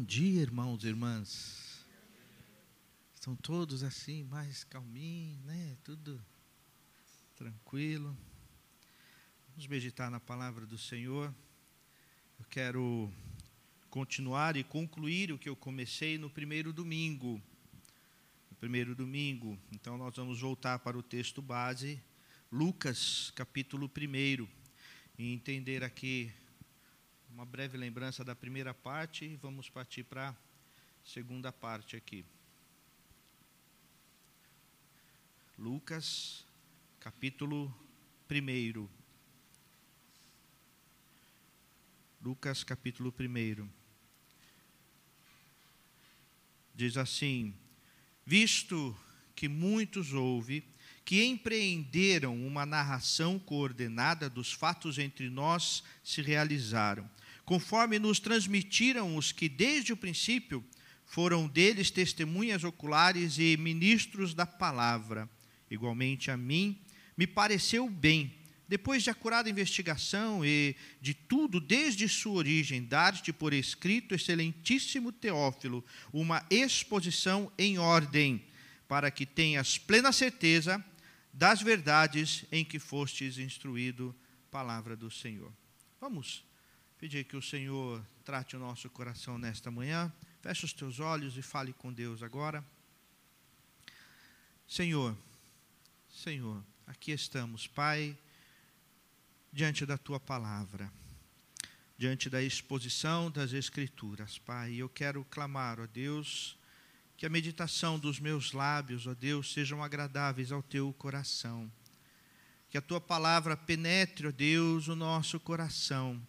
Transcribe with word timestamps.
Bom 0.00 0.06
dia, 0.06 0.40
irmãos 0.40 0.82
e 0.82 0.86
irmãs. 0.86 1.86
Estão 3.14 3.36
todos 3.36 3.82
assim, 3.82 4.24
mais 4.24 4.64
calminhos, 4.64 5.38
né? 5.44 5.76
Tudo 5.84 6.18
tranquilo. 7.36 8.16
Vamos 9.50 9.66
meditar 9.66 10.10
na 10.10 10.18
palavra 10.18 10.64
do 10.64 10.78
Senhor. 10.78 11.34
Eu 12.38 12.46
quero 12.48 13.12
continuar 13.90 14.56
e 14.56 14.64
concluir 14.64 15.32
o 15.32 15.38
que 15.38 15.50
eu 15.50 15.54
comecei 15.54 16.16
no 16.16 16.30
primeiro 16.30 16.72
domingo. 16.72 17.38
No 18.50 18.56
primeiro 18.56 18.94
domingo. 18.94 19.58
Então 19.70 19.98
nós 19.98 20.16
vamos 20.16 20.40
voltar 20.40 20.78
para 20.78 20.96
o 20.96 21.02
texto 21.02 21.42
base, 21.42 22.02
Lucas, 22.50 23.32
capítulo 23.34 23.84
1, 23.86 24.48
e 25.18 25.30
entender 25.34 25.84
aqui 25.84 26.32
uma 27.32 27.44
breve 27.44 27.78
lembrança 27.78 28.24
da 28.24 28.34
primeira 28.34 28.74
parte 28.74 29.24
e 29.24 29.36
vamos 29.36 29.68
partir 29.68 30.04
para 30.04 30.30
a 30.30 30.34
segunda 31.04 31.52
parte 31.52 31.96
aqui. 31.96 32.24
Lucas, 35.56 36.44
capítulo 36.98 37.74
1. 38.30 38.88
Lucas, 42.20 42.64
capítulo 42.64 43.14
1. 43.18 43.68
Diz 46.74 46.96
assim: 46.96 47.54
Visto 48.26 48.96
que 49.34 49.48
muitos 49.48 50.12
houve 50.12 50.64
que 51.04 51.24
empreenderam 51.24 52.46
uma 52.46 52.66
narração 52.66 53.38
coordenada 53.38 54.28
dos 54.28 54.52
fatos 54.52 54.98
entre 54.98 55.30
nós 55.30 55.82
se 56.04 56.22
realizaram 56.22 57.08
conforme 57.50 57.98
nos 57.98 58.20
transmitiram 58.20 59.16
os 59.16 59.32
que 59.32 59.48
desde 59.48 59.92
o 59.92 59.96
princípio 59.96 60.64
foram 61.04 61.48
deles 61.48 61.90
testemunhas 61.90 62.62
oculares 62.62 63.40
e 63.40 63.56
ministros 63.56 64.34
da 64.34 64.46
palavra. 64.46 65.28
Igualmente 65.68 66.30
a 66.30 66.36
mim, 66.36 66.78
me 67.16 67.26
pareceu 67.26 67.90
bem, 67.90 68.32
depois 68.68 69.02
de 69.02 69.10
acurada 69.10 69.50
investigação 69.50 70.46
e 70.46 70.76
de 71.00 71.12
tudo 71.12 71.58
desde 71.58 72.08
sua 72.08 72.34
origem, 72.34 72.84
dar-te 72.84 73.32
por 73.32 73.52
escrito, 73.52 74.14
excelentíssimo 74.14 75.10
Teófilo, 75.10 75.84
uma 76.12 76.46
exposição 76.48 77.50
em 77.58 77.80
ordem, 77.80 78.44
para 78.86 79.10
que 79.10 79.26
tenhas 79.26 79.76
plena 79.76 80.12
certeza 80.12 80.84
das 81.32 81.60
verdades 81.60 82.44
em 82.52 82.64
que 82.64 82.78
fostes 82.78 83.38
instruído, 83.38 84.14
palavra 84.52 84.94
do 84.94 85.10
Senhor. 85.10 85.52
Vamos 86.00 86.48
Pedir 87.00 87.24
que 87.24 87.34
o 87.34 87.40
Senhor 87.40 88.04
trate 88.26 88.54
o 88.54 88.58
nosso 88.58 88.90
coração 88.90 89.38
nesta 89.38 89.70
manhã. 89.70 90.12
Feche 90.42 90.66
os 90.66 90.74
teus 90.74 91.00
olhos 91.00 91.34
e 91.34 91.40
fale 91.40 91.72
com 91.72 91.90
Deus 91.90 92.22
agora. 92.22 92.62
Senhor, 94.68 95.16
Senhor, 96.10 96.62
aqui 96.86 97.12
estamos, 97.12 97.66
Pai, 97.66 98.14
diante 99.50 99.86
da 99.86 99.96
tua 99.96 100.20
palavra, 100.20 100.92
diante 101.96 102.28
da 102.28 102.42
exposição 102.42 103.30
das 103.30 103.54
Escrituras, 103.54 104.36
Pai. 104.36 104.74
Eu 104.74 104.90
quero 104.90 105.24
clamar, 105.30 105.80
ó 105.80 105.86
Deus, 105.86 106.54
que 107.16 107.24
a 107.24 107.30
meditação 107.30 107.98
dos 107.98 108.20
meus 108.20 108.52
lábios, 108.52 109.06
ó 109.06 109.14
Deus, 109.14 109.54
sejam 109.54 109.82
agradáveis 109.82 110.52
ao 110.52 110.62
teu 110.62 110.92
coração. 110.92 111.72
Que 112.68 112.76
a 112.76 112.82
tua 112.82 113.00
palavra 113.00 113.56
penetre, 113.56 114.26
ó 114.26 114.30
Deus, 114.30 114.86
o 114.86 114.94
nosso 114.94 115.40
coração 115.40 116.20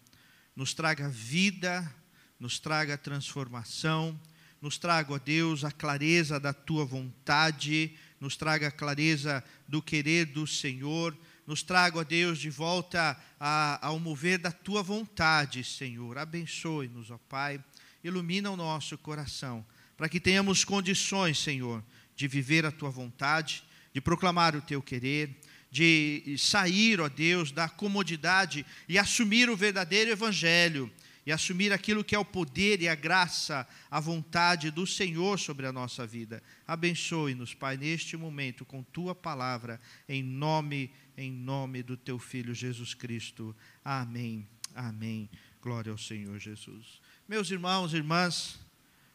nos 0.54 0.74
traga 0.74 1.08
vida, 1.08 1.90
nos 2.38 2.58
traga 2.58 2.98
transformação, 2.98 4.18
nos 4.60 4.78
traga, 4.78 5.12
ó 5.12 5.18
Deus, 5.18 5.64
a 5.64 5.72
clareza 5.72 6.38
da 6.38 6.52
tua 6.52 6.84
vontade, 6.84 7.96
nos 8.20 8.36
traga 8.36 8.68
a 8.68 8.70
clareza 8.70 9.42
do 9.66 9.82
querer 9.82 10.26
do 10.26 10.46
Senhor, 10.46 11.16
nos 11.46 11.62
traga, 11.62 11.98
ó 11.98 12.04
Deus, 12.04 12.38
de 12.38 12.48
volta 12.48 13.20
a, 13.40 13.84
ao 13.84 13.98
mover 13.98 14.38
da 14.38 14.52
tua 14.52 14.82
vontade, 14.82 15.64
Senhor. 15.64 16.16
Abençoe-nos, 16.16 17.10
ó 17.10 17.18
Pai, 17.28 17.62
ilumina 18.04 18.50
o 18.50 18.56
nosso 18.56 18.96
coração, 18.96 19.66
para 19.96 20.08
que 20.08 20.20
tenhamos 20.20 20.64
condições, 20.64 21.38
Senhor, 21.38 21.82
de 22.14 22.28
viver 22.28 22.64
a 22.64 22.70
tua 22.70 22.90
vontade, 22.90 23.64
de 23.92 24.00
proclamar 24.00 24.54
o 24.54 24.62
teu 24.62 24.80
querer, 24.80 25.40
de 25.72 26.36
sair, 26.36 27.00
ó 27.00 27.08
Deus, 27.08 27.50
da 27.50 27.66
comodidade 27.66 28.64
e 28.86 28.98
assumir 28.98 29.48
o 29.48 29.56
verdadeiro 29.56 30.10
evangelho 30.10 30.92
e 31.24 31.32
assumir 31.32 31.72
aquilo 31.72 32.04
que 32.04 32.14
é 32.14 32.18
o 32.18 32.26
poder 32.26 32.82
e 32.82 32.88
a 32.88 32.94
graça, 32.94 33.66
a 33.90 33.98
vontade 33.98 34.70
do 34.70 34.86
Senhor 34.86 35.38
sobre 35.38 35.66
a 35.66 35.72
nossa 35.72 36.06
vida. 36.06 36.42
Abençoe-nos, 36.66 37.54
Pai, 37.54 37.78
neste 37.78 38.18
momento 38.18 38.66
com 38.66 38.82
tua 38.82 39.14
palavra, 39.14 39.80
em 40.06 40.22
nome, 40.22 40.92
em 41.16 41.32
nome 41.32 41.82
do 41.82 41.96
teu 41.96 42.18
filho 42.18 42.54
Jesus 42.54 42.92
Cristo. 42.92 43.56
Amém. 43.82 44.46
Amém. 44.74 45.30
Glória 45.62 45.90
ao 45.90 45.98
Senhor 45.98 46.38
Jesus. 46.38 47.00
Meus 47.26 47.50
irmãos 47.50 47.94
e 47.94 47.96
irmãs, 47.96 48.58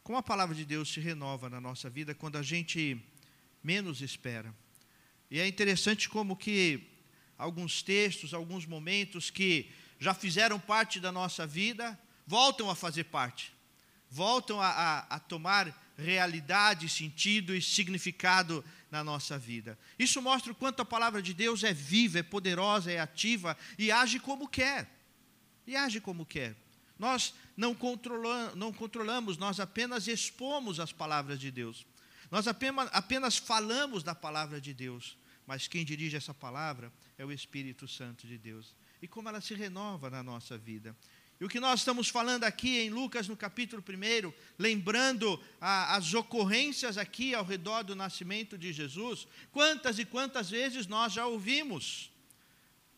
como 0.01 0.17
a 0.17 0.23
palavra 0.23 0.55
de 0.55 0.65
Deus 0.65 0.91
se 0.91 0.99
renova 0.99 1.51
na 1.51 1.61
nossa 1.61 1.87
vida 1.87 2.15
quando 2.15 2.37
a 2.37 2.41
gente 2.41 2.99
menos 3.63 4.01
espera. 4.01 4.51
E 5.29 5.39
é 5.39 5.47
interessante 5.47 6.07
como 6.07 6.35
que 6.35 6.81
alguns 7.37 7.81
textos, 7.81 8.33
alguns 8.33 8.65
momentos 8.65 9.29
que 9.29 9.69
já 9.99 10.13
fizeram 10.13 10.59
parte 10.59 10.99
da 10.99 11.11
nossa 11.11 11.45
vida, 11.45 11.99
voltam 12.25 12.69
a 12.69 12.75
fazer 12.75 13.05
parte, 13.05 13.53
voltam 14.09 14.61
a, 14.61 14.69
a, 14.69 14.99
a 15.15 15.19
tomar 15.19 15.87
realidade, 15.97 16.87
sentido 16.87 17.55
e 17.55 17.61
significado 17.61 18.63
na 18.91 19.03
nossa 19.03 19.37
vida. 19.37 19.77
Isso 19.97 20.21
mostra 20.21 20.51
o 20.51 20.55
quanto 20.55 20.81
a 20.81 20.85
palavra 20.85 21.21
de 21.21 21.33
Deus 21.33 21.63
é 21.63 21.73
viva, 21.73 22.19
é 22.19 22.23
poderosa, 22.23 22.91
é 22.91 22.99
ativa 22.99 23.57
e 23.77 23.91
age 23.91 24.19
como 24.19 24.47
quer. 24.47 24.89
E 25.65 25.75
age 25.75 25.99
como 25.99 26.25
quer. 26.25 26.55
Nós 26.97 27.33
não, 27.55 27.75
não 28.55 28.73
controlamos, 28.73 29.37
nós 29.37 29.59
apenas 29.59 30.07
expomos 30.07 30.79
as 30.79 30.91
palavras 30.91 31.39
de 31.39 31.51
Deus. 31.51 31.85
Nós 32.29 32.47
apenas, 32.47 32.89
apenas 32.91 33.37
falamos 33.37 34.03
da 34.03 34.13
palavra 34.13 34.59
de 34.59 34.73
Deus, 34.73 35.17
mas 35.45 35.67
quem 35.67 35.85
dirige 35.85 36.17
essa 36.17 36.33
palavra 36.33 36.91
é 37.17 37.25
o 37.25 37.31
Espírito 37.31 37.87
Santo 37.87 38.27
de 38.27 38.37
Deus. 38.37 38.75
E 39.01 39.07
como 39.07 39.29
ela 39.29 39.39
se 39.39 39.53
renova 39.53 40.09
na 40.09 40.21
nossa 40.21 40.57
vida. 40.57 40.95
E 41.39 41.45
o 41.45 41.49
que 41.49 41.59
nós 41.59 41.81
estamos 41.81 42.09
falando 42.09 42.43
aqui 42.43 42.79
em 42.79 42.89
Lucas, 42.89 43.27
no 43.27 43.37
capítulo 43.37 43.83
1, 43.87 44.33
lembrando 44.57 45.41
a, 45.61 45.95
as 45.95 46.13
ocorrências 46.13 46.97
aqui 46.97 47.35
ao 47.35 47.45
redor 47.45 47.83
do 47.83 47.95
nascimento 47.95 48.57
de 48.57 48.73
Jesus, 48.73 49.27
quantas 49.51 49.99
e 49.99 50.05
quantas 50.05 50.49
vezes 50.49 50.87
nós 50.87 51.13
já 51.13 51.27
ouvimos, 51.27 52.11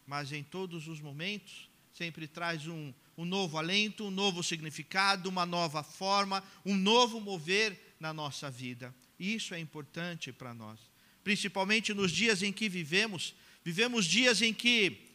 mas 0.08 0.32
em 0.32 0.42
todos 0.42 0.88
os 0.88 1.02
momentos, 1.02 1.70
sempre 1.94 2.28
traz 2.28 2.66
um, 2.66 2.94
um 3.18 3.26
novo 3.26 3.58
alento, 3.58 4.06
um 4.06 4.12
novo 4.12 4.42
significado, 4.42 5.28
uma 5.28 5.46
nova 5.46 5.84
forma, 5.84 6.42
um 6.66 6.78
novo 6.78 7.20
mover 7.20 7.96
na 8.00 8.14
nossa 8.14 8.50
vida. 8.50 8.96
Isso 9.20 9.54
é 9.54 9.60
importante 9.60 10.32
para 10.32 10.54
nós, 10.54 10.80
principalmente 11.24 11.94
nos 11.94 12.12
dias 12.12 12.42
em 12.42 12.54
que 12.54 12.70
vivemos. 12.70 13.36
Vivemos 13.64 14.06
dias 14.06 14.42
em 14.42 14.54
que 14.54 15.10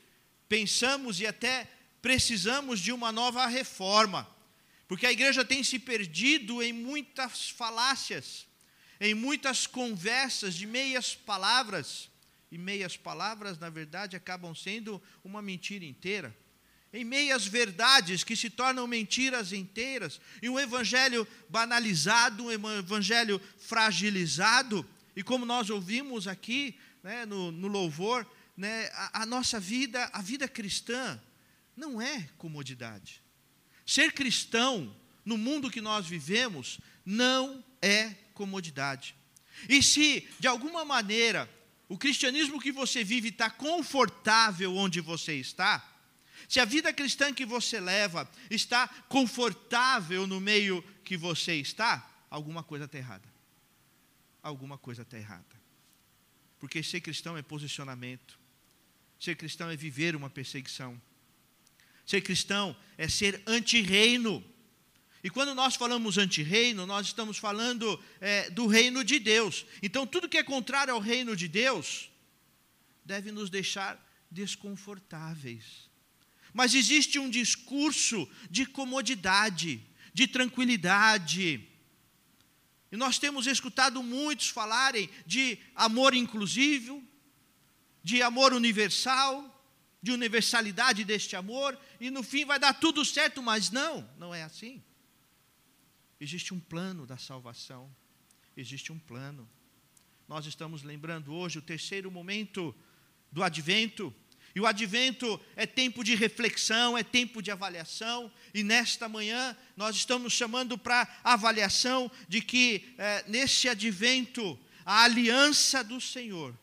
pensamos 0.49 1.21
e 1.21 1.27
até 1.27 1.69
precisamos 2.03 2.81
de 2.81 2.93
uma 2.93 3.11
nova 3.11 3.47
reforma, 3.47 4.29
porque 4.87 5.07
a 5.07 5.13
igreja 5.13 5.43
tem 5.45 5.65
se 5.65 5.79
perdido 5.79 6.63
em 6.63 6.73
muitas 6.73 7.49
falácias, 7.49 8.47
em 9.01 9.15
muitas 9.15 9.67
conversas 9.67 10.55
de 10.55 10.67
meias 10.67 11.15
palavras, 11.15 12.11
e 12.51 12.59
meias 12.59 12.97
palavras, 12.97 13.59
na 13.59 13.69
verdade, 13.69 14.15
acabam 14.15 14.55
sendo 14.55 15.03
uma 15.25 15.43
mentira 15.43 15.85
inteira 15.85 16.37
em 16.95 17.05
meias 17.05 17.45
verdades 17.45 18.23
que 18.23 18.37
se 18.37 18.49
tornam 18.49 18.87
mentiras 18.87 19.53
inteiras, 19.53 20.21
e 20.41 20.49
um 20.49 20.61
evangelho 20.61 21.27
banalizado, 21.49 22.45
um 22.45 22.53
evangelho 22.79 23.41
fragilizado, 23.59 24.89
e 25.17 25.23
como 25.23 25.45
nós 25.45 25.71
ouvimos 25.71 26.29
aqui 26.29 26.79
né, 27.03 27.27
no, 27.27 27.51
no 27.51 27.67
louvor, 27.67 28.25
né, 28.57 28.89
a, 28.93 29.23
a 29.23 29.27
nossa 29.27 29.59
vida, 29.59 30.09
a 30.13 30.23
vida 30.23 30.47
cristã, 30.47 31.21
não 31.77 32.01
é 32.01 32.29
comodidade. 32.39 33.21
Ser 33.85 34.13
cristão 34.13 34.95
no 35.25 35.37
mundo 35.37 35.73
que 35.73 35.81
nós 35.81 36.07
vivemos 36.07 36.79
não 37.05 37.65
é 37.83 38.15
comodidade. 38.35 39.17
E 39.69 39.83
se, 39.83 40.29
de 40.39 40.47
alguma 40.47 40.85
maneira, 40.85 41.51
o 41.89 41.99
cristianismo 41.99 42.61
que 42.61 42.71
você 42.71 43.03
vive 43.03 43.31
está 43.31 43.51
confortável 43.51 44.77
onde 44.77 45.01
você 45.01 45.35
está, 45.35 45.94
se 46.49 46.61
a 46.61 46.65
vida 46.65 46.93
cristã 46.93 47.33
que 47.33 47.47
você 47.47 47.81
leva 47.81 48.31
está 48.51 48.89
confortável 49.09 50.27
no 50.27 50.41
meio 50.41 50.83
que 51.05 51.17
você 51.17 51.57
está, 51.57 52.09
alguma 52.31 52.63
coisa 52.63 52.85
está 52.85 52.99
errada. 52.99 53.29
Alguma 54.43 54.77
coisa 54.77 55.03
está 55.03 55.17
errada. 55.17 55.45
Porque 56.59 56.83
ser 56.83 57.01
cristão 57.01 57.37
é 57.37 57.43
posicionamento. 57.43 58.39
Ser 59.19 59.37
cristão 59.37 59.71
é 59.71 59.77
viver 59.77 60.15
uma 60.15 60.29
perseguição. 60.29 61.01
Ser 62.05 62.21
cristão 62.21 62.77
é 62.99 63.09
ser 63.09 63.43
anti-reino. 63.47 64.45
E 65.23 65.31
quando 65.31 65.55
nós 65.55 65.75
falamos 65.75 66.19
anti-reino, 66.19 66.85
nós 66.85 67.07
estamos 67.07 67.39
falando 67.39 67.99
é, 68.21 68.51
do 68.51 68.67
reino 68.67 69.03
de 69.03 69.19
Deus. 69.19 69.65
Então, 69.83 70.07
tudo 70.07 70.29
que 70.29 70.37
é 70.37 70.43
contrário 70.43 70.93
ao 70.93 71.01
reino 71.01 71.35
de 71.35 71.49
Deus 71.49 72.11
deve 73.03 73.33
nos 73.33 73.49
deixar 73.49 73.99
desconfortáveis. 74.31 75.89
Mas 76.55 76.75
existe 76.75 77.19
um 77.19 77.29
discurso 77.29 78.27
de 78.49 78.65
comodidade, 78.65 79.83
de 80.15 80.29
tranquilidade. 80.29 81.69
E 82.93 82.97
nós 82.97 83.19
temos 83.19 83.49
escutado 83.49 84.03
muitos 84.03 84.49
falarem 84.49 85.11
de 85.27 85.59
amor 85.75 86.15
inclusivo, 86.15 87.03
de 88.05 88.23
amor 88.23 88.53
universal, 88.53 89.51
de 90.01 90.13
universalidade 90.13 91.03
deste 91.03 91.35
amor, 91.35 91.79
e 91.99 92.09
no 92.09 92.23
fim 92.23 92.45
vai 92.45 92.59
dar 92.59 92.75
tudo 92.75 93.05
certo, 93.05 93.43
mas 93.43 93.71
não, 93.71 94.09
não 94.17 94.33
é 94.33 94.45
assim. 94.45 94.81
Existe 96.21 96.55
um 96.55 96.61
plano 96.61 97.05
da 97.05 97.19
salvação. 97.19 97.91
Existe 98.57 98.93
um 98.93 98.99
plano. 98.99 99.49
Nós 100.29 100.47
estamos 100.47 100.83
lembrando 100.83 101.35
hoje 101.35 101.59
o 101.59 101.63
terceiro 101.63 102.11
momento 102.11 102.75
do 103.33 103.43
advento. 103.43 104.15
E 104.55 104.61
o 104.61 104.67
advento 104.67 105.41
é 105.57 105.67
tempo 105.67 106.05
de 106.05 106.15
reflexão, 106.15 106.97
é 106.97 107.03
tempo 107.03 107.43
de 107.43 107.51
avaliação. 107.51 108.31
E 108.53 108.63
nesta 108.63 109.09
manhã 109.09 109.57
nós 109.77 109.97
estamos 109.97 110.33
chamando 110.33 110.79
para 110.79 111.09
avaliação 111.25 112.11
de 112.29 112.41
que 112.41 112.95
é, 112.97 113.25
nesse 113.27 113.69
advento 113.69 114.59
a 114.85 115.03
aliança 115.05 115.83
do 115.83 116.01
Senhor 116.01 116.57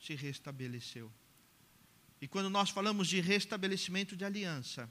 se 0.00 0.14
restabeleceu. 0.14 1.12
E 2.22 2.28
quando 2.28 2.48
nós 2.48 2.70
falamos 2.70 3.08
de 3.08 3.20
restabelecimento 3.20 4.16
de 4.16 4.24
aliança, 4.24 4.90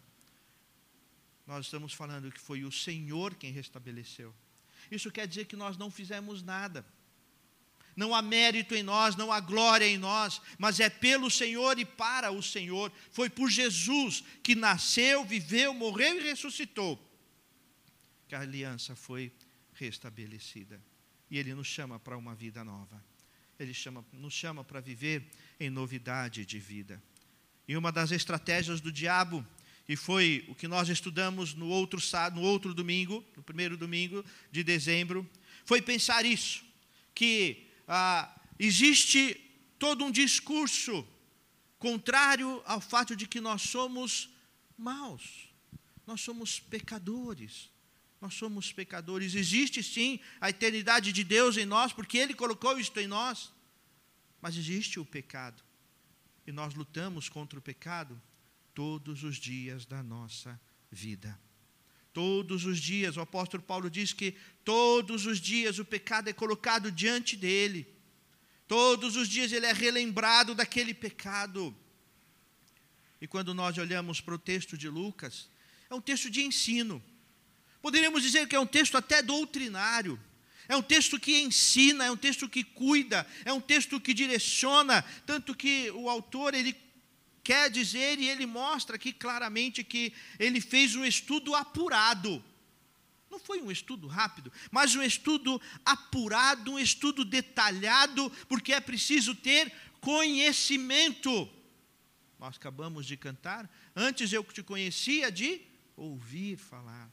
nós 1.47 1.65
estamos 1.65 1.93
falando 1.93 2.31
que 2.31 2.39
foi 2.39 2.63
o 2.63 2.71
Senhor 2.71 3.33
quem 3.35 3.51
restabeleceu. 3.51 4.35
Isso 4.91 5.11
quer 5.11 5.27
dizer 5.27 5.45
que 5.45 5.55
nós 5.55 5.77
não 5.77 5.89
fizemos 5.89 6.43
nada. 6.43 6.85
Não 7.99 8.15
há 8.15 8.21
mérito 8.21 8.73
em 8.73 8.81
nós, 8.81 9.17
não 9.17 9.29
há 9.29 9.41
glória 9.41 9.85
em 9.85 9.97
nós, 9.97 10.41
mas 10.57 10.79
é 10.79 10.89
pelo 10.89 11.29
Senhor 11.29 11.77
e 11.77 11.83
para 11.83 12.31
o 12.31 12.41
Senhor. 12.41 12.89
Foi 13.11 13.29
por 13.29 13.49
Jesus 13.49 14.23
que 14.41 14.55
nasceu, 14.55 15.25
viveu, 15.25 15.73
morreu 15.73 16.17
e 16.17 16.23
ressuscitou 16.23 16.97
que 18.25 18.35
a 18.35 18.39
aliança 18.39 18.95
foi 18.95 19.33
restabelecida. 19.73 20.81
E 21.29 21.37
Ele 21.37 21.53
nos 21.53 21.67
chama 21.67 21.99
para 21.99 22.15
uma 22.15 22.33
vida 22.33 22.63
nova. 22.63 23.03
Ele 23.59 23.73
chama, 23.73 24.05
nos 24.13 24.33
chama 24.33 24.63
para 24.63 24.79
viver 24.79 25.27
em 25.59 25.69
novidade 25.69 26.45
de 26.45 26.57
vida. 26.57 27.03
E 27.67 27.75
uma 27.75 27.91
das 27.91 28.11
estratégias 28.11 28.79
do 28.79 28.93
diabo 28.93 29.45
e 29.89 29.95
foi 29.95 30.45
o 30.47 30.55
que 30.55 30.69
nós 30.69 30.87
estudamos 30.87 31.53
no 31.55 31.67
outro, 31.67 31.99
no 32.33 32.41
outro 32.43 32.73
domingo, 32.73 33.25
no 33.35 33.41
primeiro 33.41 33.75
domingo 33.75 34.23
de 34.51 34.63
dezembro, 34.63 35.27
foi 35.65 35.81
pensar 35.81 36.23
isso, 36.23 36.63
que 37.15 37.68
ah, 37.89 38.31
existe 38.59 39.33
todo 39.79 40.05
um 40.05 40.11
discurso 40.11 41.05
contrário 41.79 42.61
ao 42.65 42.79
fato 42.79 43.15
de 43.15 43.27
que 43.27 43.41
nós 43.41 43.63
somos 43.63 44.29
maus, 44.77 45.49
nós 46.05 46.21
somos 46.21 46.59
pecadores, 46.59 47.71
nós 48.21 48.35
somos 48.35 48.71
pecadores. 48.71 49.33
Existe 49.33 49.81
sim 49.81 50.19
a 50.39 50.51
eternidade 50.51 51.11
de 51.11 51.23
Deus 51.23 51.57
em 51.57 51.65
nós, 51.65 51.91
porque 51.91 52.19
Ele 52.19 52.35
colocou 52.35 52.79
isto 52.79 52.99
em 52.99 53.07
nós, 53.07 53.51
mas 54.39 54.55
existe 54.55 54.99
o 54.99 55.05
pecado, 55.05 55.63
e 56.45 56.51
nós 56.51 56.75
lutamos 56.75 57.27
contra 57.27 57.57
o 57.57 57.61
pecado 57.61 58.21
todos 58.75 59.23
os 59.23 59.37
dias 59.37 59.85
da 59.85 60.03
nossa 60.03 60.59
vida. 60.91 61.39
Todos 62.13 62.65
os 62.65 62.79
dias, 62.79 63.17
o 63.17 63.21
apóstolo 63.21 63.61
Paulo 63.61 63.89
diz 63.89 64.13
que 64.13 64.35
todos 64.63 65.25
os 65.25 65.39
dias 65.39 65.79
o 65.79 65.85
pecado 65.85 66.29
é 66.29 66.33
colocado 66.33 66.91
diante 66.91 67.35
dele. 67.35 67.87
Todos 68.67 69.15
os 69.15 69.27
dias 69.27 69.51
ele 69.51 69.65
é 69.65 69.73
relembrado 69.73 70.53
daquele 70.55 70.93
pecado. 70.93 71.75
E 73.21 73.27
quando 73.27 73.53
nós 73.53 73.77
olhamos 73.77 74.21
para 74.21 74.35
o 74.35 74.39
texto 74.39 74.77
de 74.77 74.87
Lucas, 74.87 75.49
é 75.89 75.95
um 75.95 76.01
texto 76.01 76.29
de 76.29 76.41
ensino. 76.41 77.03
Poderíamos 77.81 78.21
dizer 78.21 78.47
que 78.47 78.55
é 78.55 78.59
um 78.59 78.67
texto 78.67 78.97
até 78.97 79.21
doutrinário. 79.21 80.19
É 80.67 80.75
um 80.75 80.83
texto 80.83 81.19
que 81.19 81.39
ensina, 81.41 82.05
é 82.05 82.11
um 82.11 82.17
texto 82.17 82.47
que 82.47 82.63
cuida, 82.63 83.25
é 83.43 83.51
um 83.51 83.59
texto 83.59 83.99
que 83.99 84.13
direciona, 84.13 85.01
tanto 85.25 85.55
que 85.55 85.89
o 85.91 86.07
autor 86.07 86.53
ele 86.53 86.73
quer 87.43 87.69
dizer, 87.69 88.19
e 88.19 88.29
ele 88.29 88.45
mostra 88.45 88.95
aqui 88.95 89.11
claramente 89.11 89.83
que 89.83 90.13
ele 90.37 90.61
fez 90.61 90.95
um 90.95 91.05
estudo 91.05 91.55
apurado. 91.55 92.43
Não 93.29 93.39
foi 93.39 93.61
um 93.61 93.71
estudo 93.71 94.07
rápido, 94.07 94.51
mas 94.71 94.95
um 94.95 95.03
estudo 95.03 95.61
apurado, 95.85 96.73
um 96.73 96.79
estudo 96.79 97.23
detalhado, 97.23 98.29
porque 98.47 98.73
é 98.73 98.79
preciso 98.79 99.35
ter 99.35 99.71
conhecimento. 100.01 101.47
Nós 102.39 102.55
acabamos 102.55 103.05
de 103.05 103.17
cantar, 103.17 103.69
antes 103.95 104.33
eu 104.33 104.43
te 104.43 104.63
conhecia 104.63 105.31
de 105.31 105.61
ouvir 105.95 106.57
falar. 106.57 107.09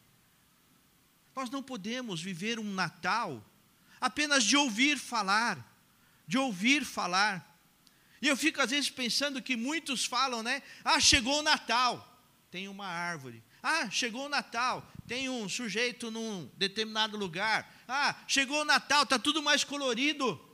Nós 1.34 1.50
não 1.50 1.62
podemos 1.62 2.22
viver 2.22 2.58
um 2.58 2.72
Natal 2.72 3.44
apenas 4.00 4.44
de 4.44 4.56
ouvir 4.56 4.99
falar, 4.99 5.58
de 6.26 6.38
ouvir 6.38 6.84
falar. 6.84 7.56
E 8.26 8.28
eu 8.28 8.37
fico 8.37 8.61
às 8.61 8.73
vezes 8.73 8.90
pensando 8.90 9.40
que 9.40 9.55
muitos 9.55 10.05
falam, 10.05 10.43
né? 10.43 10.61
Ah, 10.82 10.99
chegou 10.99 11.38
o 11.38 11.43
Natal, 11.43 12.20
tem 12.50 12.67
uma 12.67 12.84
árvore. 12.84 13.40
Ah, 13.62 13.88
chegou 13.88 14.26
o 14.26 14.28
Natal, 14.28 14.84
tem 15.06 15.28
um 15.28 15.49
sujeito 15.49 16.11
num 16.11 16.50
determinado 16.56 17.17
lugar. 17.17 17.73
Ah, 17.87 18.20
chegou 18.26 18.62
o 18.62 18.64
Natal, 18.64 19.05
está 19.05 19.17
tudo 19.17 19.40
mais 19.40 19.62
colorido. 19.62 20.44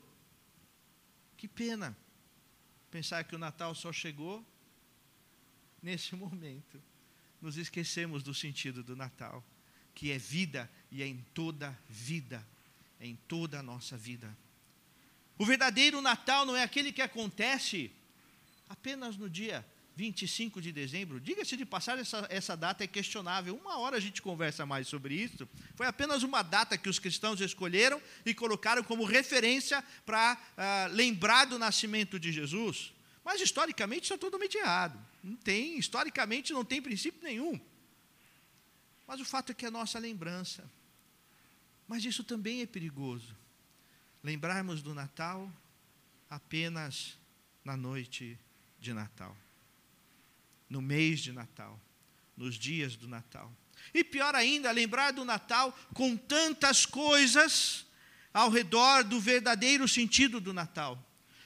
Que 1.35 1.49
pena 1.49 1.97
pensar 2.91 3.25
que 3.25 3.35
o 3.35 3.39
Natal 3.39 3.75
só 3.75 3.91
chegou 3.91 4.47
nesse 5.83 6.13
momento. 6.15 6.79
Nos 7.41 7.57
esquecemos 7.57 8.23
do 8.23 8.35
sentido 8.35 8.83
do 8.85 8.95
Natal, 8.95 9.43
que 9.95 10.13
é 10.13 10.19
vida 10.19 10.71
e 10.91 11.03
é 11.03 11.07
em 11.07 11.25
toda 11.33 11.75
vida, 11.89 12.47
é 13.01 13.07
em 13.07 13.17
toda 13.17 13.61
a 13.61 13.63
nossa 13.63 13.97
vida. 13.97 14.37
O 15.43 15.45
verdadeiro 15.45 16.01
Natal 16.01 16.47
não 16.47 16.55
é 16.55 16.63
aquele 16.63 16.93
que 16.93 17.03
acontece 17.03 17.91
apenas 18.69 19.17
no 19.17 19.29
dia 19.29 19.67
25 19.97 20.63
de 20.63 20.71
dezembro. 20.71 21.19
Diga-se 21.19 21.57
de 21.57 21.65
passar, 21.65 21.99
essa, 21.99 22.25
essa 22.31 22.57
data 22.57 22.85
é 22.85 22.87
questionável. 22.87 23.57
Uma 23.57 23.77
hora 23.79 23.97
a 23.97 24.01
gente 24.01 24.23
conversa 24.23 24.65
mais 24.65 24.87
sobre 24.87 25.17
isso. 25.17 25.49
Foi 25.75 25.85
apenas 25.85 26.23
uma 26.23 26.43
data 26.43 26.79
que 26.79 26.89
os 26.89 27.01
cristãos 27.01 27.41
escolheram 27.41 28.01
e 28.25 28.33
colocaram 28.33 28.85
como 28.85 29.03
referência 29.03 29.83
para 30.07 30.35
uh, 30.37 30.95
lembrar 30.95 31.47
do 31.47 31.59
nascimento 31.59 32.21
de 32.21 32.31
Jesus. 32.31 32.93
Mas 33.25 33.41
historicamente 33.41 34.05
isso 34.05 34.15
é 34.15 34.19
totalmente 34.19 34.57
errado. 34.57 34.97
Não 35.25 35.35
tem, 35.35 35.77
historicamente 35.77 36.53
não 36.53 36.65
tem 36.65 36.81
princípio 36.81 37.21
nenhum. 37.21 37.61
Mas 39.09 39.21
o 39.21 39.25
fato 39.25 39.51
é 39.51 39.55
que 39.57 39.67
é 39.67 39.71
nossa 39.73 39.99
lembrança. 39.99 40.71
Mas 41.89 42.05
isso 42.05 42.23
também 42.23 42.61
é 42.61 42.67
perigoso 42.67 43.42
lembrarmos 44.23 44.83
do 44.83 44.95
Natal 44.95 45.53
apenas 46.29 47.19
na 47.65 47.77
noite 47.77 48.39
de 48.79 48.93
Natal, 48.93 49.37
no 50.69 50.81
mês 50.81 51.21
de 51.21 51.33
Natal, 51.33 51.81
nos 52.37 52.57
dias 52.57 52.97
do 52.97 53.07
Natal. 53.07 53.53
E 53.93 54.03
pior 54.03 54.35
ainda, 54.35 54.71
lembrar 54.71 55.13
do 55.13 55.25
Natal 55.25 55.77
com 55.95 56.17
tantas 56.17 56.87
coisas 56.87 57.87
ao 58.33 58.51
redor 58.51 59.05
do 59.05 59.21
verdadeiro 59.21 59.87
sentido 59.87 60.41
do 60.41 60.53
Natal. 60.53 60.99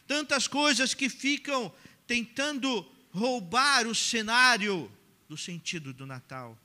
Tantas 0.07 0.47
coisas 0.47 0.95
que 0.95 1.09
ficam 1.09 1.75
tentando 2.07 2.83
roubar 3.11 3.87
o 3.87 3.95
cenário 3.95 4.91
do 5.29 5.37
sentido 5.37 5.93
do 5.93 6.07
Natal, 6.07 6.57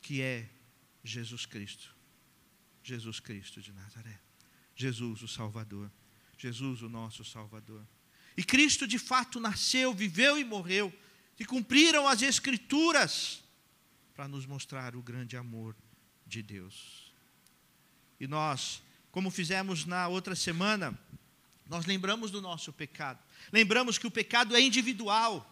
que 0.00 0.22
é 0.22 0.48
Jesus 1.02 1.46
Cristo. 1.46 1.94
Jesus 2.82 3.18
Cristo 3.18 3.60
de 3.60 3.72
Nazaré. 3.72 4.29
Jesus, 4.80 5.22
o 5.22 5.28
Salvador. 5.28 5.90
Jesus, 6.38 6.80
o 6.80 6.88
nosso 6.88 7.22
Salvador. 7.22 7.86
E 8.34 8.42
Cristo 8.42 8.86
de 8.86 8.98
fato 8.98 9.38
nasceu, 9.38 9.92
viveu 9.92 10.38
e 10.38 10.44
morreu, 10.44 10.90
e 11.38 11.44
cumpriram 11.44 12.08
as 12.08 12.22
Escrituras 12.22 13.42
para 14.14 14.26
nos 14.26 14.46
mostrar 14.46 14.96
o 14.96 15.02
grande 15.02 15.36
amor 15.36 15.76
de 16.26 16.42
Deus. 16.42 17.12
E 18.18 18.26
nós, 18.26 18.82
como 19.10 19.30
fizemos 19.30 19.84
na 19.84 20.08
outra 20.08 20.34
semana, 20.34 20.98
nós 21.66 21.84
lembramos 21.84 22.30
do 22.30 22.40
nosso 22.40 22.72
pecado. 22.72 23.18
Lembramos 23.52 23.98
que 23.98 24.06
o 24.06 24.10
pecado 24.10 24.56
é 24.56 24.60
individual. 24.60 25.46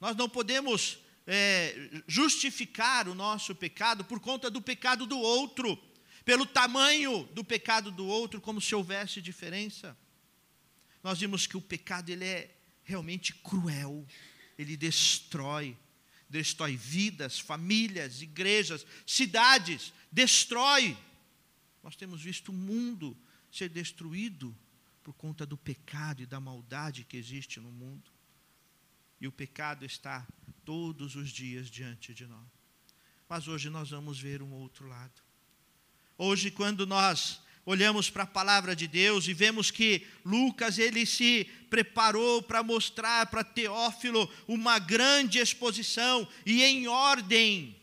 Nós 0.00 0.16
não 0.16 0.28
podemos 0.28 0.98
é, 1.26 2.02
justificar 2.06 3.06
o 3.06 3.14
nosso 3.14 3.54
pecado 3.54 4.02
por 4.02 4.18
conta 4.18 4.50
do 4.50 4.62
pecado 4.62 5.06
do 5.06 5.18
outro 5.18 5.78
pelo 6.24 6.46
tamanho 6.46 7.24
do 7.32 7.44
pecado 7.44 7.90
do 7.90 8.06
outro, 8.06 8.40
como 8.40 8.60
se 8.60 8.74
houvesse 8.74 9.20
diferença. 9.20 9.96
Nós 11.02 11.18
vimos 11.18 11.46
que 11.46 11.56
o 11.56 11.60
pecado 11.60 12.10
ele 12.10 12.24
é 12.24 12.56
realmente 12.84 13.32
cruel, 13.34 14.06
ele 14.56 14.76
destrói, 14.76 15.76
destrói 16.28 16.76
vidas, 16.76 17.38
famílias, 17.38 18.22
igrejas, 18.22 18.86
cidades, 19.06 19.92
destrói. 20.10 20.96
Nós 21.82 21.96
temos 21.96 22.22
visto 22.22 22.50
o 22.50 22.54
mundo 22.54 23.16
ser 23.50 23.68
destruído 23.68 24.56
por 25.02 25.12
conta 25.14 25.44
do 25.44 25.56
pecado 25.56 26.22
e 26.22 26.26
da 26.26 26.40
maldade 26.40 27.04
que 27.04 27.16
existe 27.16 27.58
no 27.60 27.70
mundo. 27.70 28.10
E 29.20 29.26
o 29.26 29.32
pecado 29.32 29.84
está 29.84 30.26
todos 30.64 31.16
os 31.16 31.30
dias 31.30 31.68
diante 31.68 32.14
de 32.14 32.26
nós. 32.26 32.48
Mas 33.28 33.48
hoje 33.48 33.68
nós 33.70 33.90
vamos 33.90 34.20
ver 34.20 34.42
um 34.42 34.52
outro 34.52 34.86
lado. 34.86 35.21
Hoje, 36.18 36.50
quando 36.50 36.86
nós 36.86 37.40
olhamos 37.64 38.10
para 38.10 38.24
a 38.24 38.26
palavra 38.26 38.74
de 38.74 38.86
Deus 38.86 39.26
e 39.28 39.34
vemos 39.34 39.70
que 39.70 40.06
Lucas 40.24 40.78
ele 40.78 41.06
se 41.06 41.48
preparou 41.70 42.42
para 42.42 42.62
mostrar 42.62 43.26
para 43.26 43.44
Teófilo 43.44 44.30
uma 44.46 44.78
grande 44.78 45.38
exposição 45.38 46.26
e 46.44 46.62
em 46.62 46.88
ordem 46.88 47.76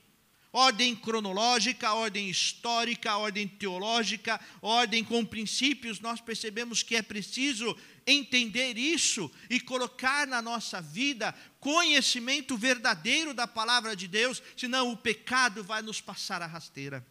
ordem 0.52 0.96
cronológica, 0.96 1.94
ordem 1.94 2.28
histórica, 2.28 3.16
ordem 3.18 3.48
teológica, 3.48 4.40
ordem 4.64 5.04
com 5.04 5.24
princípios, 5.24 6.00
nós 6.00 6.20
percebemos 6.20 6.82
que 6.82 6.96
é 6.96 7.04
preciso 7.04 7.78
entender 8.06 8.76
isso 8.76 9.32
e 9.48 9.60
colocar 9.60 10.26
na 10.26 10.42
nossa 10.42 10.82
vida 10.82 11.36
conhecimento 11.60 12.58
verdadeiro 12.58 13.32
da 13.32 13.46
palavra 13.46 13.96
de 13.96 14.08
Deus, 14.08 14.42
senão 14.58 14.92
o 14.92 14.98
pecado 14.98 15.64
vai 15.64 15.84
nos 15.84 16.02
passar 16.02 16.42
a 16.42 16.48
rasteira 16.48 17.06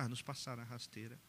vai 0.00 0.08
nos 0.08 0.22
passar 0.22 0.58
a 0.58 0.64
rasteira. 0.64 1.20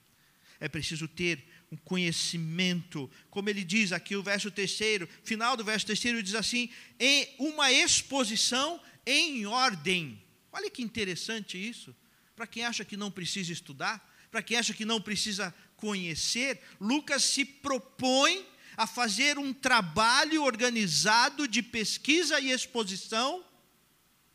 É 0.60 0.70
preciso 0.70 1.08
ter 1.08 1.44
um 1.72 1.78
conhecimento, 1.78 3.10
como 3.30 3.50
ele 3.50 3.64
diz 3.64 3.92
aqui, 3.92 4.16
o 4.16 4.24
verso 4.24 4.52
terceiro, 4.52 5.10
final 5.24 5.58
do 5.58 5.64
verso 5.64 5.86
terceiro 5.86 6.22
diz 6.22 6.36
assim: 6.36 6.70
em 7.00 7.36
uma 7.40 7.72
exposição 7.72 8.80
em 9.06 9.46
ordem. 9.46 10.24
Olha 10.52 10.70
que 10.70 10.84
interessante 10.84 11.58
isso. 11.58 11.96
Para 12.36 12.48
quem 12.48 12.64
acha 12.64 12.86
que 12.86 12.96
não 12.96 13.12
precisa 13.12 13.52
estudar, 13.52 14.08
para 14.30 14.44
quem 14.44 14.58
acha 14.58 14.74
que 14.74 14.86
não 14.86 15.02
precisa 15.02 15.54
conhecer, 15.76 16.62
Lucas 16.80 17.24
se 17.24 17.44
propõe 17.44 18.46
a 18.78 18.88
fazer 18.88 19.38
um 19.38 19.54
trabalho 19.54 20.44
organizado 20.44 21.48
de 21.48 21.62
pesquisa 21.62 22.40
e 22.40 22.52
exposição 22.52 23.44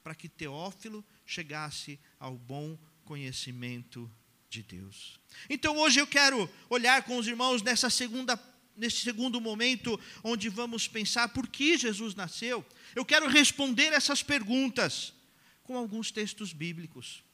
para 0.02 0.14
que 0.14 0.28
Teófilo 0.28 1.04
chegasse 1.24 1.98
ao 2.18 2.36
bom 2.36 2.78
conhecimento 3.04 4.10
de 4.48 4.62
Deus. 4.62 5.18
Então 5.48 5.76
hoje 5.76 6.00
eu 6.00 6.06
quero 6.06 6.48
olhar 6.68 7.02
com 7.02 7.16
os 7.16 7.26
irmãos 7.26 7.62
nessa 7.62 7.90
segunda 7.90 8.38
nesse 8.76 8.98
segundo 8.98 9.40
momento 9.40 9.98
onde 10.22 10.48
vamos 10.48 10.86
pensar 10.86 11.28
por 11.30 11.48
que 11.48 11.78
Jesus 11.78 12.14
nasceu. 12.14 12.64
Eu 12.94 13.04
quero 13.04 13.26
responder 13.26 13.92
essas 13.92 14.22
perguntas 14.22 15.14
com 15.62 15.76
alguns 15.76 16.10
textos 16.10 16.52
bíblicos, 16.52 17.24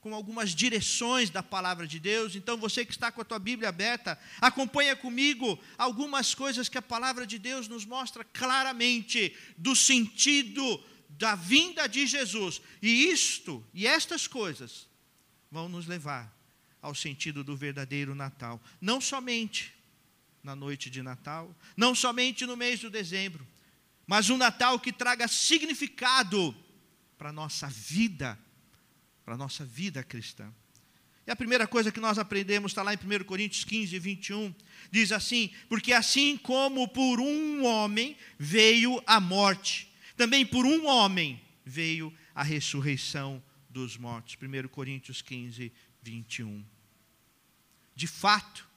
com 0.00 0.14
algumas 0.14 0.54
direções 0.54 1.30
da 1.30 1.42
palavra 1.42 1.86
de 1.86 2.00
Deus. 2.00 2.34
Então 2.34 2.56
você 2.56 2.84
que 2.84 2.90
está 2.90 3.12
com 3.12 3.20
a 3.20 3.24
tua 3.24 3.38
Bíblia 3.38 3.68
aberta, 3.68 4.18
acompanha 4.40 4.96
comigo 4.96 5.58
algumas 5.76 6.34
coisas 6.34 6.68
que 6.68 6.78
a 6.78 6.82
palavra 6.82 7.26
de 7.26 7.38
Deus 7.38 7.68
nos 7.68 7.84
mostra 7.84 8.24
claramente 8.24 9.36
do 9.56 9.76
sentido 9.76 10.82
da 11.10 11.34
vinda 11.34 11.86
de 11.86 12.06
Jesus. 12.06 12.60
E 12.80 13.10
isto 13.10 13.64
e 13.74 13.86
estas 13.86 14.26
coisas 14.26 14.88
vão 15.50 15.68
nos 15.68 15.86
levar 15.86 16.31
ao 16.82 16.94
sentido 16.94 17.44
do 17.44 17.56
verdadeiro 17.56 18.14
Natal. 18.14 18.60
Não 18.80 19.00
somente 19.00 19.72
na 20.42 20.56
noite 20.56 20.90
de 20.90 21.02
Natal, 21.02 21.54
não 21.76 21.94
somente 21.94 22.44
no 22.44 22.56
mês 22.56 22.80
de 22.80 22.90
dezembro, 22.90 23.46
mas 24.06 24.28
um 24.28 24.36
Natal 24.36 24.80
que 24.80 24.92
traga 24.92 25.28
significado 25.28 26.54
para 27.16 27.30
a 27.30 27.32
nossa 27.32 27.68
vida, 27.68 28.36
para 29.24 29.34
a 29.34 29.38
nossa 29.38 29.64
vida 29.64 30.02
cristã. 30.02 30.52
E 31.24 31.30
a 31.30 31.36
primeira 31.36 31.68
coisa 31.68 31.92
que 31.92 32.00
nós 32.00 32.18
aprendemos 32.18 32.72
está 32.72 32.82
lá 32.82 32.92
em 32.92 32.96
1 32.96 33.24
Coríntios 33.24 33.62
15, 33.62 33.96
21, 33.96 34.52
diz 34.90 35.12
assim: 35.12 35.52
Porque 35.68 35.92
assim 35.92 36.36
como 36.36 36.88
por 36.88 37.20
um 37.20 37.64
homem 37.64 38.16
veio 38.36 39.00
a 39.06 39.20
morte, 39.20 39.88
também 40.16 40.44
por 40.44 40.66
um 40.66 40.86
homem 40.86 41.40
veio 41.64 42.12
a 42.34 42.42
ressurreição 42.42 43.40
dos 43.70 43.96
mortos. 43.96 44.36
1 44.36 44.66
Coríntios 44.68 45.22
15, 45.22 45.72
21. 46.02 46.64
De 47.94 48.06
fato, 48.06 48.68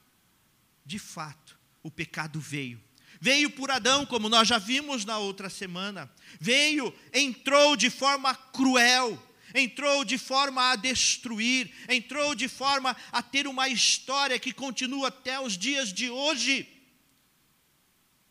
de 0.85 0.99
fato, 0.99 1.59
o 1.81 1.89
pecado 1.89 2.39
veio. 2.39 2.81
Veio 3.19 3.49
por 3.49 3.71
Adão, 3.71 4.05
como 4.05 4.29
nós 4.29 4.47
já 4.47 4.57
vimos 4.57 5.05
na 5.05 5.17
outra 5.17 5.49
semana. 5.49 6.11
Veio, 6.39 6.93
entrou 7.13 7.75
de 7.75 7.89
forma 7.89 8.35
cruel, 8.35 9.21
entrou 9.53 10.05
de 10.05 10.17
forma 10.17 10.71
a 10.71 10.75
destruir, 10.75 11.73
entrou 11.89 12.35
de 12.35 12.47
forma 12.47 12.95
a 13.11 13.23
ter 13.23 13.47
uma 13.47 13.67
história 13.69 14.37
que 14.37 14.53
continua 14.53 15.07
até 15.07 15.39
os 15.39 15.57
dias 15.57 15.91
de 15.91 16.09
hoje. 16.09 16.69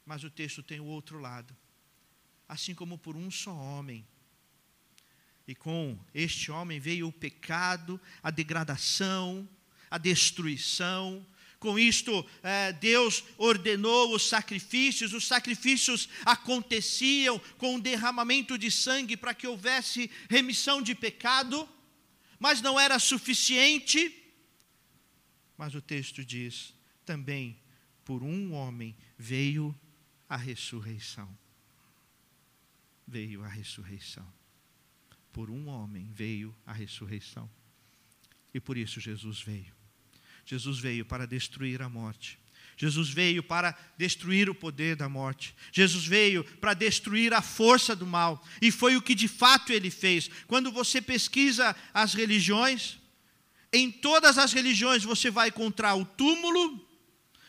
Mas 0.06 0.22
o 0.22 0.30
texto 0.30 0.62
tem 0.62 0.80
o 0.80 0.84
outro 0.84 1.18
lado. 1.18 1.56
Assim 2.46 2.74
como 2.74 2.98
por 2.98 3.16
um 3.16 3.30
só 3.30 3.52
homem 3.52 4.06
e 5.46 5.54
com 5.54 5.98
este 6.14 6.50
homem 6.50 6.80
veio 6.80 7.08
o 7.08 7.12
pecado, 7.12 8.00
a 8.22 8.30
degradação, 8.30 9.48
a 9.90 9.98
destruição. 9.98 11.24
Com 11.58 11.78
isto, 11.78 12.26
é, 12.42 12.72
Deus 12.72 13.24
ordenou 13.36 14.14
os 14.14 14.28
sacrifícios, 14.28 15.12
os 15.12 15.26
sacrifícios 15.26 16.08
aconteciam 16.24 17.38
com 17.58 17.76
o 17.76 17.80
derramamento 17.80 18.58
de 18.58 18.70
sangue 18.70 19.16
para 19.16 19.34
que 19.34 19.46
houvesse 19.46 20.10
remissão 20.28 20.80
de 20.82 20.94
pecado, 20.94 21.68
mas 22.38 22.60
não 22.60 22.80
era 22.80 22.98
suficiente. 22.98 24.22
Mas 25.56 25.74
o 25.74 25.80
texto 25.80 26.24
diz: 26.24 26.74
também 27.04 27.58
por 28.04 28.22
um 28.22 28.52
homem 28.52 28.96
veio 29.16 29.74
a 30.28 30.36
ressurreição. 30.36 31.28
Veio 33.06 33.44
a 33.44 33.48
ressurreição 33.48 34.26
por 35.34 35.50
um 35.50 35.66
homem 35.66 36.08
veio 36.12 36.54
a 36.64 36.72
ressurreição. 36.72 37.50
E 38.54 38.60
por 38.60 38.78
isso 38.78 39.00
Jesus 39.00 39.42
veio. 39.42 39.74
Jesus 40.46 40.78
veio 40.78 41.04
para 41.04 41.26
destruir 41.26 41.82
a 41.82 41.88
morte. 41.88 42.38
Jesus 42.76 43.10
veio 43.10 43.42
para 43.42 43.76
destruir 43.98 44.48
o 44.48 44.54
poder 44.54 44.94
da 44.94 45.08
morte. 45.08 45.54
Jesus 45.72 46.06
veio 46.06 46.44
para 46.60 46.72
destruir 46.72 47.34
a 47.34 47.42
força 47.42 47.96
do 47.96 48.06
mal. 48.06 48.46
E 48.62 48.70
foi 48.70 48.96
o 48.96 49.02
que 49.02 49.14
de 49.14 49.26
fato 49.26 49.72
ele 49.72 49.90
fez. 49.90 50.30
Quando 50.46 50.70
você 50.70 51.02
pesquisa 51.02 51.74
as 51.92 52.14
religiões, 52.14 53.00
em 53.72 53.90
todas 53.90 54.38
as 54.38 54.52
religiões 54.52 55.02
você 55.02 55.32
vai 55.32 55.48
encontrar 55.48 55.96
o 55.96 56.04
túmulo 56.04 56.88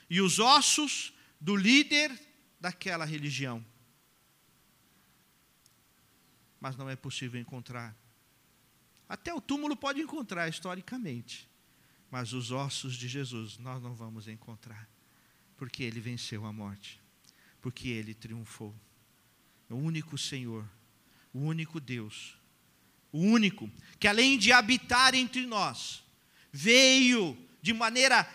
e 0.09 0.21
os 0.21 0.39
ossos 0.39 1.13
do 1.39 1.55
líder 1.55 2.11
daquela 2.59 3.05
religião 3.05 3.63
mas 6.65 6.75
não 6.75 6.89
é 6.89 6.95
possível 6.95 7.39
encontrar. 7.39 7.95
Até 9.07 9.31
o 9.31 9.39
túmulo 9.39 9.75
pode 9.75 10.01
encontrar 10.01 10.49
historicamente, 10.49 11.47
mas 12.09 12.33
os 12.33 12.49
ossos 12.49 12.95
de 12.95 13.07
Jesus 13.07 13.59
nós 13.59 13.83
não 13.83 13.93
vamos 13.93 14.27
encontrar, 14.27 14.89
porque 15.57 15.83
ele 15.83 15.99
venceu 15.99 16.43
a 16.43 16.51
morte, 16.51 16.99
porque 17.61 17.89
ele 17.89 18.15
triunfou. 18.15 18.75
O 19.69 19.75
único 19.75 20.17
Senhor, 20.17 20.67
o 21.31 21.41
único 21.41 21.79
Deus, 21.79 22.35
o 23.11 23.19
único 23.19 23.69
que 23.99 24.07
além 24.07 24.35
de 24.35 24.51
habitar 24.51 25.13
entre 25.13 25.45
nós, 25.45 26.03
veio 26.51 27.37
de 27.61 27.73
maneira 27.73 28.27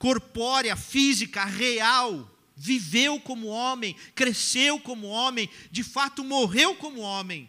corpórea, 0.00 0.74
física, 0.74 1.44
real, 1.44 2.28
viveu 2.56 3.20
como 3.20 3.46
homem, 3.46 3.94
cresceu 4.16 4.80
como 4.80 5.06
homem, 5.06 5.48
de 5.70 5.84
fato 5.84 6.24
morreu 6.24 6.74
como 6.74 6.98
homem 7.02 7.48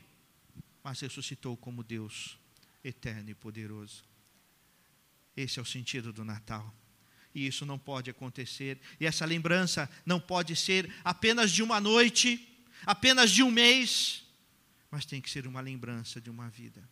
mas 0.89 1.01
ressuscitou 1.01 1.55
como 1.55 1.83
Deus 1.83 2.35
eterno 2.83 3.29
e 3.29 3.35
poderoso. 3.35 4.03
Esse 5.37 5.59
é 5.59 5.61
o 5.61 5.65
sentido 5.65 6.11
do 6.11 6.25
Natal. 6.25 6.75
E 7.35 7.45
isso 7.45 7.63
não 7.63 7.77
pode 7.77 8.09
acontecer. 8.09 8.81
E 8.99 9.05
essa 9.05 9.23
lembrança 9.23 9.87
não 10.03 10.19
pode 10.19 10.55
ser 10.55 10.91
apenas 11.03 11.51
de 11.51 11.61
uma 11.61 11.79
noite, 11.79 12.65
apenas 12.87 13.29
de 13.29 13.43
um 13.43 13.51
mês, 13.51 14.25
mas 14.89 15.05
tem 15.05 15.21
que 15.21 15.29
ser 15.29 15.45
uma 15.45 15.61
lembrança 15.61 16.19
de 16.19 16.31
uma 16.31 16.49
vida. 16.49 16.89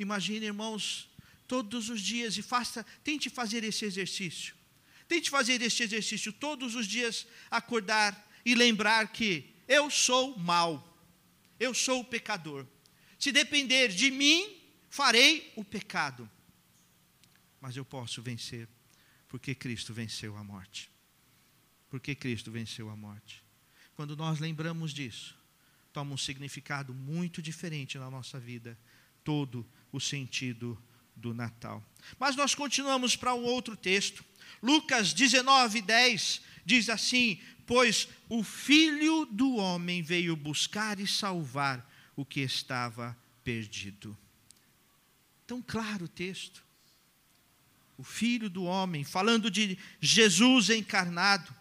Imagine, 0.00 0.46
irmãos, 0.46 1.08
todos 1.46 1.90
os 1.90 2.00
dias 2.00 2.36
e 2.36 2.42
faça, 2.42 2.84
tente 3.04 3.30
fazer 3.30 3.62
esse 3.62 3.84
exercício. 3.84 4.52
Tente 5.06 5.30
fazer 5.30 5.62
esse 5.62 5.80
exercício 5.84 6.32
todos 6.32 6.74
os 6.74 6.88
dias, 6.88 7.24
acordar 7.48 8.28
e 8.44 8.56
lembrar 8.56 9.12
que 9.12 9.54
eu 9.68 9.88
sou 9.88 10.36
mal, 10.36 11.00
eu 11.60 11.72
sou 11.72 12.02
pecador. 12.02 12.66
Se 13.18 13.32
depender 13.32 13.88
de 13.88 14.10
mim, 14.10 14.56
farei 14.88 15.52
o 15.56 15.64
pecado. 15.64 16.30
Mas 17.60 17.76
eu 17.76 17.84
posso 17.84 18.22
vencer, 18.22 18.68
porque 19.26 19.54
Cristo 19.54 19.92
venceu 19.92 20.36
a 20.36 20.44
morte. 20.44 20.90
Porque 21.90 22.14
Cristo 22.14 22.50
venceu 22.50 22.88
a 22.88 22.96
morte. 22.96 23.42
Quando 23.94 24.16
nós 24.16 24.38
lembramos 24.38 24.92
disso, 24.92 25.36
toma 25.92 26.14
um 26.14 26.18
significado 26.18 26.94
muito 26.94 27.42
diferente 27.42 27.98
na 27.98 28.10
nossa 28.10 28.38
vida, 28.38 28.78
todo 29.24 29.68
o 29.90 29.98
sentido 29.98 30.80
do 31.16 31.34
Natal. 31.34 31.84
Mas 32.18 32.36
nós 32.36 32.54
continuamos 32.54 33.16
para 33.16 33.34
um 33.34 33.42
outro 33.42 33.76
texto. 33.76 34.24
Lucas 34.62 35.12
19, 35.12 35.82
10 35.82 36.40
diz 36.64 36.88
assim: 36.88 37.40
Pois 37.66 38.08
o 38.28 38.44
filho 38.44 39.26
do 39.26 39.56
homem 39.56 40.02
veio 40.02 40.36
buscar 40.36 41.00
e 41.00 41.06
salvar 41.06 41.87
o 42.18 42.24
que 42.24 42.40
estava 42.40 43.16
perdido. 43.44 44.18
Tão 45.46 45.62
claro 45.62 46.06
o 46.06 46.08
texto. 46.08 46.64
O 47.96 48.02
filho 48.02 48.50
do 48.50 48.64
homem, 48.64 49.04
falando 49.04 49.48
de 49.48 49.78
Jesus 50.00 50.68
encarnado. 50.68 51.54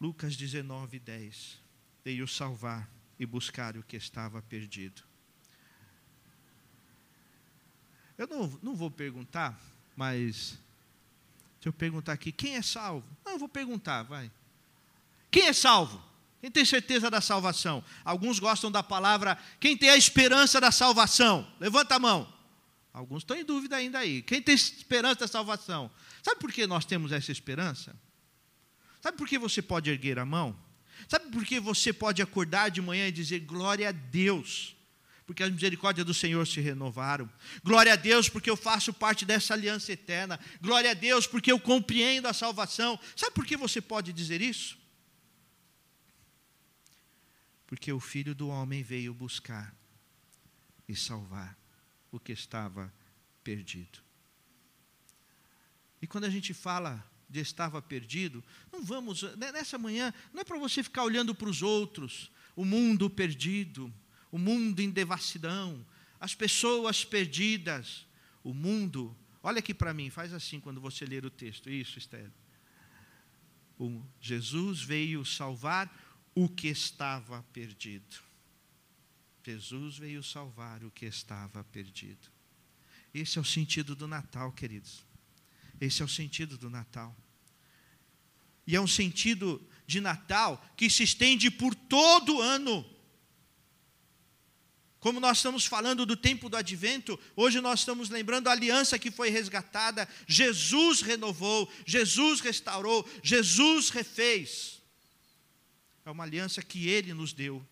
Lucas 0.00 0.36
19, 0.36 1.00
10. 1.00 1.60
Veio 2.04 2.28
salvar 2.28 2.88
e 3.18 3.26
buscar 3.26 3.76
o 3.76 3.82
que 3.82 3.96
estava 3.96 4.40
perdido. 4.42 5.02
Eu 8.16 8.28
não, 8.28 8.46
não 8.62 8.76
vou 8.76 8.92
perguntar, 8.92 9.60
mas 9.96 10.56
se 11.60 11.66
eu 11.68 11.72
perguntar 11.72 12.12
aqui, 12.12 12.30
quem 12.30 12.54
é 12.54 12.62
salvo? 12.62 13.08
Não, 13.24 13.32
eu 13.32 13.38
vou 13.40 13.48
perguntar, 13.48 14.04
vai. 14.04 14.30
Quem 15.32 15.48
é 15.48 15.52
salvo? 15.52 16.00
Quem 16.40 16.50
tem 16.50 16.64
certeza 16.64 17.10
da 17.10 17.20
salvação? 17.20 17.82
Alguns 18.04 18.38
gostam 18.38 18.70
da 18.70 18.82
palavra, 18.82 19.38
quem 19.58 19.76
tem 19.76 19.90
a 19.90 19.96
esperança 19.96 20.60
da 20.60 20.70
salvação? 20.70 21.46
Levanta 21.58 21.94
a 21.96 21.98
mão. 21.98 22.32
Alguns 22.92 23.22
estão 23.22 23.36
em 23.36 23.44
dúvida 23.44 23.76
ainda 23.76 23.98
aí. 23.98 24.22
Quem 24.22 24.40
tem 24.40 24.54
esperança 24.54 25.20
da 25.20 25.28
salvação? 25.28 25.90
Sabe 26.22 26.40
por 26.40 26.52
que 26.52 26.66
nós 26.66 26.84
temos 26.84 27.12
essa 27.12 27.30
esperança? 27.30 27.94
Sabe 29.02 29.18
por 29.18 29.28
que 29.28 29.38
você 29.38 29.60
pode 29.60 29.90
erguer 29.90 30.18
a 30.18 30.24
mão? 30.24 30.56
Sabe 31.08 31.30
por 31.30 31.44
que 31.44 31.60
você 31.60 31.92
pode 31.92 32.22
acordar 32.22 32.70
de 32.70 32.80
manhã 32.80 33.06
e 33.06 33.12
dizer 33.12 33.40
glória 33.40 33.88
a 33.88 33.92
Deus? 33.92 34.74
Porque 35.26 35.42
as 35.42 35.50
misericórdias 35.50 36.06
do 36.06 36.14
Senhor 36.14 36.46
se 36.46 36.60
renovaram. 36.60 37.28
Glória 37.62 37.92
a 37.92 37.96
Deus, 37.96 38.28
porque 38.28 38.48
eu 38.48 38.56
faço 38.56 38.92
parte 38.92 39.24
dessa 39.24 39.54
aliança 39.54 39.92
eterna. 39.92 40.38
Glória 40.60 40.92
a 40.92 40.94
Deus, 40.94 41.26
porque 41.26 41.50
eu 41.50 41.58
compreendo 41.58 42.28
a 42.28 42.32
salvação. 42.32 42.98
Sabe 43.14 43.34
por 43.34 43.44
que 43.44 43.56
você 43.56 43.80
pode 43.80 44.12
dizer 44.12 44.40
isso? 44.40 44.78
Porque 47.66 47.92
o 47.92 48.00
Filho 48.00 48.34
do 48.34 48.48
Homem 48.48 48.82
veio 48.82 49.12
buscar 49.12 49.74
e 50.88 50.94
salvar 50.94 51.56
o 52.10 52.20
que 52.20 52.32
estava 52.32 52.92
perdido. 53.42 53.98
E 56.00 56.06
quando 56.06 56.24
a 56.24 56.30
gente 56.30 56.54
fala 56.54 57.04
de 57.28 57.40
estava 57.40 57.82
perdido, 57.82 58.42
não 58.72 58.84
vamos, 58.84 59.22
né, 59.36 59.50
nessa 59.50 59.76
manhã, 59.76 60.14
não 60.32 60.40
é 60.40 60.44
para 60.44 60.58
você 60.58 60.82
ficar 60.82 61.02
olhando 61.02 61.34
para 61.34 61.48
os 61.48 61.62
outros, 61.62 62.30
o 62.54 62.64
mundo 62.64 63.10
perdido, 63.10 63.92
o 64.30 64.38
mundo 64.38 64.80
em 64.80 64.90
devassidão, 64.90 65.84
as 66.20 66.34
pessoas 66.34 67.04
perdidas, 67.04 68.06
o 68.42 68.54
mundo. 68.54 69.16
Olha 69.42 69.58
aqui 69.58 69.74
para 69.74 69.92
mim, 69.92 70.10
faz 70.10 70.32
assim 70.32 70.60
quando 70.60 70.80
você 70.80 71.04
ler 71.04 71.24
o 71.24 71.30
texto. 71.30 71.68
Isso, 71.68 71.98
Esther. 71.98 72.30
O 73.78 74.02
Jesus 74.20 74.82
veio 74.82 75.24
salvar 75.24 76.05
o 76.36 76.48
que 76.50 76.68
estava 76.68 77.42
perdido. 77.50 78.18
Jesus 79.42 79.96
veio 79.96 80.22
salvar 80.22 80.84
o 80.84 80.90
que 80.90 81.06
estava 81.06 81.64
perdido. 81.64 82.28
Esse 83.14 83.38
é 83.38 83.40
o 83.40 83.44
sentido 83.44 83.96
do 83.96 84.06
Natal, 84.06 84.52
queridos. 84.52 85.02
Esse 85.80 86.02
é 86.02 86.04
o 86.04 86.08
sentido 86.08 86.58
do 86.58 86.68
Natal. 86.68 87.16
E 88.66 88.76
é 88.76 88.80
um 88.80 88.86
sentido 88.86 89.66
de 89.86 89.98
Natal 89.98 90.62
que 90.76 90.90
se 90.90 91.04
estende 91.04 91.50
por 91.50 91.74
todo 91.74 92.36
o 92.36 92.42
ano. 92.42 92.84
Como 95.00 95.20
nós 95.20 95.38
estamos 95.38 95.64
falando 95.64 96.04
do 96.04 96.16
tempo 96.16 96.50
do 96.50 96.56
advento, 96.56 97.18
hoje 97.34 97.62
nós 97.62 97.80
estamos 97.80 98.10
lembrando 98.10 98.48
a 98.48 98.52
aliança 98.52 98.98
que 98.98 99.10
foi 99.10 99.30
resgatada, 99.30 100.06
Jesus 100.26 101.00
renovou, 101.00 101.70
Jesus 101.86 102.40
restaurou, 102.40 103.08
Jesus 103.22 103.88
refez. 103.88 104.75
É 106.06 106.10
uma 106.10 106.24
aliança 106.24 106.62
que 106.62 106.88
ele 106.88 107.12
nos 107.12 107.34
deu 107.34 107.62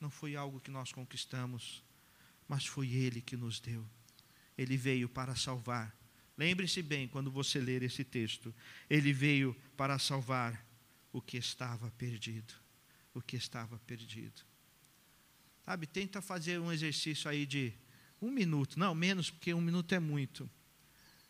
não 0.00 0.10
foi 0.10 0.36
algo 0.36 0.60
que 0.60 0.70
nós 0.70 0.92
conquistamos, 0.92 1.82
mas 2.46 2.66
foi 2.66 2.92
Ele 2.92 3.20
que 3.20 3.36
nos 3.36 3.60
deu. 3.60 3.86
Ele 4.56 4.76
veio 4.76 5.08
para 5.08 5.34
salvar. 5.34 5.94
Lembre-se 6.36 6.82
bem 6.82 7.08
quando 7.08 7.30
você 7.30 7.58
ler 7.58 7.82
esse 7.82 8.04
texto. 8.04 8.54
Ele 8.88 9.12
veio 9.12 9.56
para 9.76 9.98
salvar 9.98 10.64
o 11.12 11.20
que 11.20 11.36
estava 11.36 11.90
perdido. 11.92 12.54
O 13.14 13.22
que 13.22 13.36
estava 13.36 13.78
perdido. 13.80 14.42
Sabe, 15.64 15.86
tenta 15.86 16.20
fazer 16.20 16.60
um 16.60 16.70
exercício 16.70 17.28
aí 17.28 17.46
de 17.46 17.72
um 18.20 18.30
minuto, 18.30 18.78
não, 18.78 18.94
menos, 18.94 19.30
porque 19.30 19.52
um 19.52 19.60
minuto 19.60 19.94
é 19.94 19.98
muito. 19.98 20.48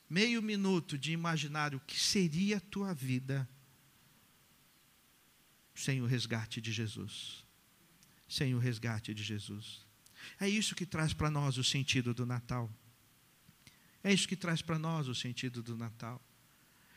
Meio 0.08 0.42
minuto 0.42 0.98
de 0.98 1.12
imaginar 1.12 1.74
o 1.74 1.80
que 1.80 1.98
seria 1.98 2.58
a 2.58 2.60
tua 2.60 2.92
vida 2.92 3.48
sem 5.76 6.02
o 6.02 6.06
resgate 6.06 6.60
de 6.60 6.72
Jesus 6.72 7.46
sem 8.28 8.54
o 8.54 8.58
resgate 8.58 9.14
de 9.14 9.22
Jesus. 9.22 9.84
É 10.40 10.48
isso 10.48 10.74
que 10.74 10.84
traz 10.84 11.12
para 11.12 11.30
nós 11.30 11.58
o 11.58 11.64
sentido 11.64 12.12
do 12.12 12.26
Natal. 12.26 12.70
É 14.02 14.12
isso 14.12 14.26
que 14.26 14.36
traz 14.36 14.62
para 14.62 14.78
nós 14.78 15.08
o 15.08 15.14
sentido 15.14 15.62
do 15.62 15.76
Natal. 15.76 16.20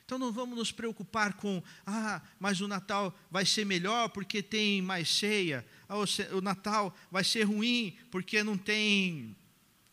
Então 0.05 0.17
não 0.17 0.31
vamos 0.31 0.57
nos 0.57 0.71
preocupar 0.71 1.33
com, 1.33 1.61
ah, 1.85 2.21
mas 2.39 2.61
o 2.61 2.67
Natal 2.67 3.15
vai 3.29 3.45
ser 3.45 3.63
melhor 3.63 4.09
porque 4.09 4.41
tem 4.41 4.81
mais 4.81 5.07
ceia, 5.07 5.65
ah, 5.87 5.97
o 6.33 6.41
Natal 6.41 6.95
vai 7.11 7.23
ser 7.23 7.43
ruim 7.43 7.95
porque 8.09 8.41
não 8.41 8.57
tem 8.57 9.35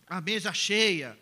a 0.06 0.20
mesa 0.20 0.54
cheia, 0.54 1.18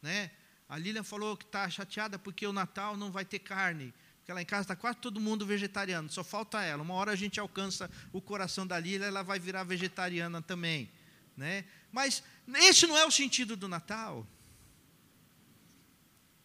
né? 0.00 0.30
A 0.68 0.78
Lilian 0.78 1.02
falou 1.02 1.36
que 1.36 1.44
está 1.44 1.68
chateada 1.70 2.18
porque 2.18 2.46
o 2.46 2.52
Natal 2.52 2.96
não 2.96 3.10
vai 3.10 3.24
ter 3.24 3.40
carne. 3.40 3.92
Porque 4.26 4.32
lá 4.32 4.42
em 4.42 4.44
casa 4.44 4.62
está 4.62 4.74
quase 4.74 4.98
todo 4.98 5.20
mundo 5.20 5.46
vegetariano, 5.46 6.10
só 6.10 6.24
falta 6.24 6.60
ela. 6.60 6.82
Uma 6.82 6.94
hora 6.94 7.12
a 7.12 7.16
gente 7.16 7.38
alcança 7.38 7.88
o 8.12 8.20
coração 8.20 8.66
da 8.66 8.76
Lília, 8.76 9.06
ela 9.06 9.22
vai 9.22 9.38
virar 9.38 9.62
vegetariana 9.62 10.42
também. 10.42 10.90
Né? 11.36 11.64
Mas 11.92 12.24
esse 12.56 12.88
não 12.88 12.98
é 12.98 13.06
o 13.06 13.10
sentido 13.12 13.56
do 13.56 13.68
Natal. 13.68 14.26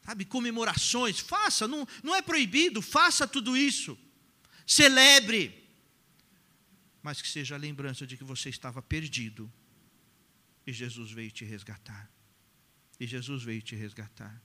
Sabe, 0.05 0.25
comemorações, 0.25 1.19
faça, 1.19 1.67
não, 1.67 1.87
não 2.03 2.15
é 2.15 2.21
proibido, 2.21 2.83
faça 2.83 3.27
tudo 3.27 3.57
isso. 3.57 3.97
Celebre. 4.67 5.67
Mas 7.01 7.19
que 7.19 7.27
seja 7.27 7.55
a 7.55 7.57
lembrança 7.57 8.05
de 8.05 8.15
que 8.15 8.23
você 8.23 8.49
estava 8.49 8.79
perdido 8.79 9.51
e 10.67 10.71
Jesus 10.71 11.09
veio 11.09 11.31
te 11.31 11.43
resgatar. 11.43 12.11
E 12.99 13.07
Jesus 13.07 13.41
veio 13.41 13.63
te 13.63 13.75
resgatar. 13.75 14.39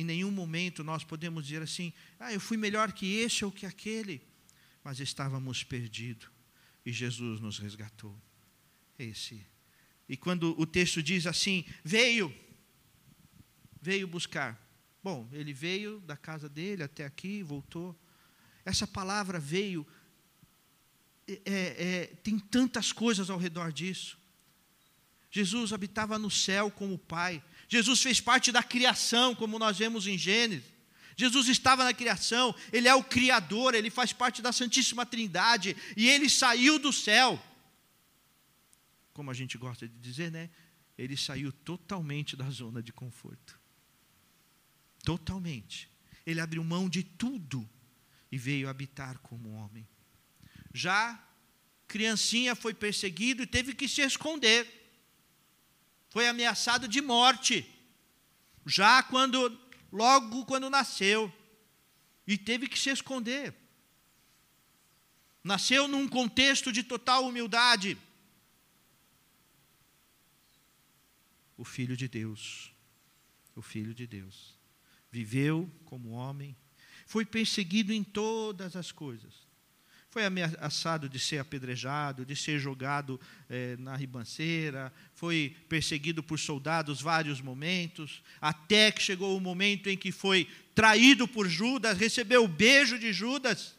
Em 0.00 0.04
nenhum 0.04 0.30
momento 0.30 0.82
nós 0.82 1.04
podemos 1.04 1.44
dizer 1.44 1.60
assim: 1.60 1.92
ah, 2.18 2.32
eu 2.32 2.40
fui 2.40 2.56
melhor 2.56 2.90
que 2.90 3.16
esse 3.16 3.44
ou 3.44 3.52
que 3.52 3.66
aquele. 3.66 4.22
Mas 4.82 4.98
estávamos 4.98 5.62
perdidos 5.62 6.30
e 6.86 6.90
Jesus 6.90 7.38
nos 7.38 7.58
resgatou. 7.58 8.18
Esse. 8.98 9.46
E 10.08 10.16
quando 10.16 10.58
o 10.58 10.64
texto 10.64 11.02
diz 11.02 11.26
assim: 11.26 11.66
veio, 11.84 12.34
veio 13.80 14.08
buscar. 14.08 14.58
Bom, 15.02 15.28
ele 15.32 15.52
veio 15.52 16.00
da 16.00 16.16
casa 16.16 16.48
dele 16.48 16.82
até 16.82 17.04
aqui, 17.04 17.42
voltou. 17.42 17.94
Essa 18.64 18.86
palavra 18.86 19.38
veio, 19.38 19.86
é, 21.28 21.36
é, 21.44 22.06
tem 22.22 22.38
tantas 22.38 22.90
coisas 22.90 23.28
ao 23.28 23.38
redor 23.38 23.70
disso. 23.70 24.18
Jesus 25.30 25.74
habitava 25.74 26.18
no 26.18 26.30
céu 26.30 26.70
como 26.70 26.98
Pai. 26.98 27.44
Jesus 27.70 28.02
fez 28.02 28.20
parte 28.20 28.50
da 28.50 28.64
criação, 28.64 29.32
como 29.32 29.56
nós 29.56 29.78
vemos 29.78 30.08
em 30.08 30.18
Gênesis. 30.18 30.68
Jesus 31.16 31.46
estava 31.46 31.84
na 31.84 31.94
criação, 31.94 32.52
Ele 32.72 32.88
é 32.88 32.94
o 32.96 33.04
Criador, 33.04 33.76
Ele 33.76 33.90
faz 33.90 34.12
parte 34.12 34.42
da 34.42 34.52
Santíssima 34.52 35.06
Trindade, 35.06 35.76
e 35.96 36.08
Ele 36.08 36.28
saiu 36.28 36.80
do 36.80 36.92
céu. 36.92 37.40
Como 39.12 39.30
a 39.30 39.34
gente 39.34 39.56
gosta 39.56 39.86
de 39.86 39.94
dizer, 40.00 40.32
né? 40.32 40.50
Ele 40.98 41.16
saiu 41.16 41.52
totalmente 41.52 42.36
da 42.36 42.50
zona 42.50 42.82
de 42.82 42.92
conforto. 42.92 43.60
Totalmente. 45.04 45.88
Ele 46.26 46.40
abriu 46.40 46.64
mão 46.64 46.88
de 46.88 47.04
tudo 47.04 47.70
e 48.32 48.36
veio 48.36 48.68
habitar 48.68 49.16
como 49.18 49.52
homem. 49.52 49.86
Já 50.74 51.24
criancinha 51.86 52.56
foi 52.56 52.74
perseguido 52.74 53.44
e 53.44 53.46
teve 53.46 53.74
que 53.74 53.88
se 53.88 54.00
esconder 54.00 54.79
foi 56.10 56.28
ameaçado 56.28 56.86
de 56.88 57.00
morte, 57.00 57.66
já 58.66 59.02
quando, 59.02 59.58
logo 59.92 60.44
quando 60.44 60.68
nasceu, 60.68 61.32
e 62.26 62.36
teve 62.36 62.68
que 62.68 62.78
se 62.78 62.90
esconder. 62.90 63.54
Nasceu 65.42 65.88
num 65.88 66.06
contexto 66.06 66.72
de 66.72 66.82
total 66.82 67.26
humildade. 67.26 67.96
O 71.56 71.64
Filho 71.64 71.96
de 71.96 72.08
Deus, 72.08 72.72
o 73.54 73.62
Filho 73.62 73.94
de 73.94 74.06
Deus, 74.06 74.58
viveu 75.10 75.70
como 75.84 76.10
homem, 76.10 76.56
foi 77.06 77.24
perseguido 77.24 77.92
em 77.92 78.02
todas 78.02 78.76
as 78.76 78.92
coisas, 78.92 79.46
foi 80.10 80.24
ameaçado 80.24 81.08
de 81.08 81.20
ser 81.20 81.38
apedrejado, 81.38 82.26
de 82.26 82.34
ser 82.34 82.58
jogado 82.58 83.20
eh, 83.48 83.76
na 83.78 83.94
ribanceira, 83.94 84.92
foi 85.14 85.54
perseguido 85.68 86.20
por 86.20 86.36
soldados 86.36 87.00
vários 87.00 87.40
momentos, 87.40 88.20
até 88.40 88.90
que 88.90 89.00
chegou 89.00 89.36
o 89.36 89.40
momento 89.40 89.88
em 89.88 89.96
que 89.96 90.10
foi 90.10 90.48
traído 90.74 91.28
por 91.28 91.48
Judas, 91.48 91.96
recebeu 91.96 92.42
o 92.42 92.48
beijo 92.48 92.98
de 92.98 93.12
Judas, 93.12 93.76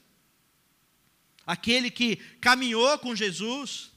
aquele 1.45 1.91
que 1.91 2.15
caminhou 2.39 2.97
com 2.99 3.13
Jesus, 3.13 3.91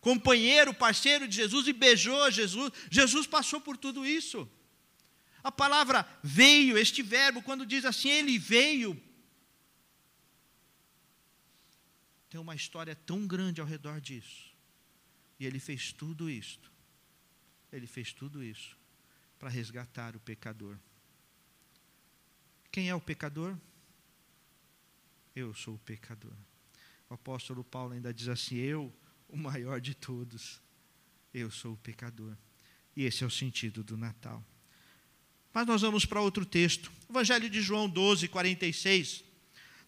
companheiro, 0.00 0.72
parceiro 0.72 1.28
de 1.28 1.36
Jesus 1.36 1.68
e 1.68 1.74
beijou 1.74 2.30
Jesus. 2.30 2.72
Jesus 2.90 3.26
passou 3.26 3.60
por 3.60 3.76
tudo 3.76 4.06
isso. 4.06 4.48
A 5.44 5.52
palavra 5.52 6.08
veio, 6.22 6.78
este 6.78 7.02
verbo, 7.02 7.42
quando 7.42 7.66
diz 7.66 7.84
assim, 7.84 8.08
ele 8.08 8.38
veio 8.38 8.98
tem 12.28 12.40
uma 12.40 12.54
história 12.54 12.94
tão 12.94 13.26
grande 13.26 13.60
ao 13.60 13.66
redor 13.66 14.00
disso. 14.00 14.52
E 15.38 15.46
ele 15.46 15.58
fez 15.58 15.92
tudo 15.92 16.28
isto. 16.28 16.70
Ele 17.72 17.86
fez 17.86 18.12
tudo 18.12 18.42
isso 18.42 18.76
para 19.38 19.48
resgatar 19.48 20.16
o 20.16 20.20
pecador. 20.20 20.76
Quem 22.70 22.88
é 22.88 22.94
o 22.94 23.00
pecador? 23.00 23.56
Eu 25.34 25.54
sou 25.54 25.74
o 25.74 25.78
pecador. 25.78 26.34
O 27.08 27.14
apóstolo 27.14 27.64
Paulo 27.64 27.94
ainda 27.94 28.12
diz 28.12 28.28
assim: 28.28 28.56
Eu, 28.56 28.92
o 29.28 29.36
maior 29.36 29.80
de 29.80 29.94
todos, 29.94 30.60
eu 31.32 31.50
sou 31.50 31.74
o 31.74 31.78
pecador. 31.78 32.36
E 32.96 33.04
esse 33.04 33.22
é 33.22 33.26
o 33.26 33.30
sentido 33.30 33.84
do 33.84 33.96
Natal. 33.96 34.44
Mas 35.52 35.66
nós 35.66 35.82
vamos 35.82 36.04
para 36.04 36.20
outro 36.20 36.44
texto. 36.44 36.92
Evangelho 37.08 37.48
de 37.48 37.62
João 37.62 37.88
12, 37.88 38.28
46. 38.28 39.24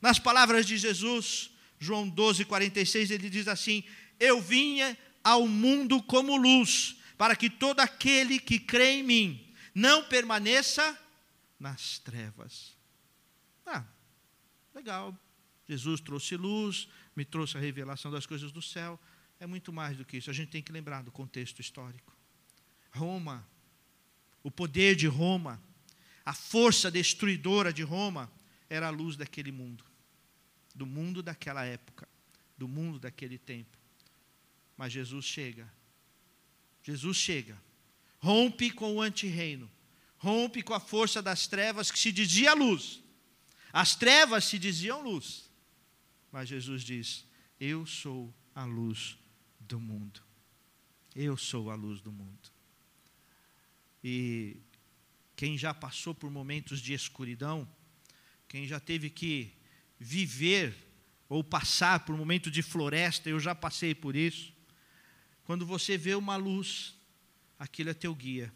Nas 0.01 0.19
palavras 0.19 0.65
de 0.65 0.79
Jesus, 0.79 1.51
João 1.81 2.07
12, 2.07 2.45
46, 2.45 3.11
ele 3.11 3.31
diz 3.31 3.49
assim: 3.49 3.83
Eu 4.21 4.41
vinha 4.41 4.97
ao 5.25 5.49
mundo 5.49 6.03
como 6.03 6.37
luz, 6.37 6.97
para 7.17 7.35
que 7.35 7.49
todo 7.49 7.81
aquele 7.81 8.39
que 8.39 8.59
crê 8.59 8.99
em 8.99 9.03
mim 9.03 9.55
não 9.75 10.05
permaneça 10.05 10.97
nas 11.59 11.99
trevas. 11.99 12.77
Ah, 13.65 13.83
legal. 14.75 15.19
Jesus 15.67 16.01
trouxe 16.01 16.37
luz, 16.37 16.87
me 17.17 17.25
trouxe 17.25 17.57
a 17.57 17.61
revelação 17.61 18.11
das 18.11 18.27
coisas 18.27 18.53
do 18.53 18.61
céu. 18.61 19.01
É 19.39 19.47
muito 19.47 19.73
mais 19.73 19.97
do 19.97 20.05
que 20.05 20.19
isso. 20.19 20.29
A 20.29 20.35
gente 20.35 20.51
tem 20.51 20.63
que 20.63 20.73
lembrar 20.73 21.03
do 21.03 21.11
contexto 21.11 21.61
histórico. 21.61 22.15
Roma, 22.93 23.49
o 24.43 24.51
poder 24.51 24.97
de 24.97 25.07
Roma, 25.07 25.63
a 26.27 26.35
força 26.35 26.91
destruidora 26.91 27.73
de 27.73 27.83
Roma, 27.83 28.31
era 28.69 28.89
a 28.89 28.91
luz 28.91 29.17
daquele 29.17 29.53
mundo 29.53 29.90
do 30.75 30.87
mundo 30.87 31.23
daquela 31.23 31.65
época, 31.65 32.09
do 32.57 32.69
mundo 32.69 32.99
daquele 32.99 33.39
tempo. 33.39 33.77
Mas 34.77 34.93
Jesus 34.93 35.25
chega. 35.25 35.71
Jesus 36.83 37.17
chega. 37.17 37.61
Rompe 38.19 38.71
com 38.71 38.97
o 38.97 39.03
antirreino. 39.03 39.71
Rompe 40.19 40.63
com 40.63 40.75
a 40.75 40.81
força 40.81 41.23
das 41.23 41.47
trevas 41.47 41.91
que 41.91 41.99
se 41.99 42.13
dizia 42.13 42.55
luz. 42.55 43.03
As 43.73 43.95
trevas 43.95 44.45
se 44.45 44.59
diziam 44.59 45.03
luz. 45.03 45.51
Mas 46.31 46.49
Jesus 46.49 46.83
diz: 46.83 47.25
Eu 47.59 47.87
sou 47.87 48.33
a 48.55 48.65
luz 48.65 49.17
do 49.59 49.81
mundo. 49.81 50.23
Eu 51.15 51.37
sou 51.37 51.71
a 51.71 51.75
luz 51.75 52.01
do 52.01 52.13
mundo. 52.13 52.51
E 54.03 54.57
quem 55.37 55.57
já 55.57 55.73
passou 55.73 56.15
por 56.15 56.31
momentos 56.31 56.81
de 56.81 56.93
escuridão, 56.93 57.69
quem 58.49 58.67
já 58.67 58.79
teve 58.81 59.11
que 59.11 59.53
viver 60.01 60.75
ou 61.29 61.45
passar 61.45 62.01
por 62.07 62.15
um 62.15 62.19
momento 62.19 62.51
de 62.51 62.63
floresta, 62.63 63.29
eu 63.29 63.39
já 63.39 63.55
passei 63.55 63.95
por 63.95 64.17
isso. 64.17 64.53
Quando 65.45 65.67
você 65.67 65.99
vê 65.99 66.15
uma 66.15 66.37
luz, 66.37 66.95
aquilo 67.59 67.91
é 67.91 67.95
teu 67.95 68.15
guia. 68.15 68.53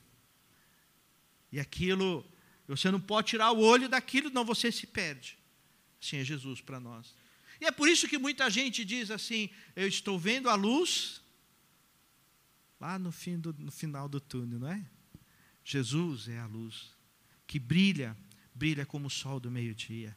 E 1.53 1.61
aquilo, 1.61 2.27
você 2.67 2.91
não 2.91 3.01
pode 3.01 3.29
tirar 3.29 3.53
o 3.53 3.61
olho 3.61 3.89
daquilo, 3.89 4.31
não 4.31 4.45
você 4.45 4.73
se 4.73 4.87
perde. 4.87 5.39
Assim 6.03 6.17
é 6.17 6.25
Jesus 6.25 6.61
para 6.61 6.81
nós. 6.81 7.15
E 7.61 7.67
é 7.67 7.71
por 7.71 7.89
isso 7.89 8.09
que 8.09 8.19
muita 8.19 8.51
gente 8.51 8.85
diz 8.85 9.11
assim: 9.11 9.51
eu 9.77 9.87
estou 9.87 10.19
vendo 10.19 10.49
a 10.49 10.55
luz 10.55 11.23
lá 12.81 12.99
no, 12.99 13.13
fim 13.13 13.39
do, 13.39 13.53
no 13.53 13.71
final 13.71 14.09
do 14.09 14.21
túnel, 14.21 14.59
não 14.59 14.69
é? 14.69 14.85
Jesus 15.63 16.29
é 16.29 16.39
a 16.39 16.47
luz 16.47 16.93
que 17.47 17.59
brilha, 17.59 18.17
brilha 18.55 18.85
como 18.85 19.07
o 19.07 19.11
sol 19.11 19.39
do 19.39 19.51
meio-dia 19.51 20.17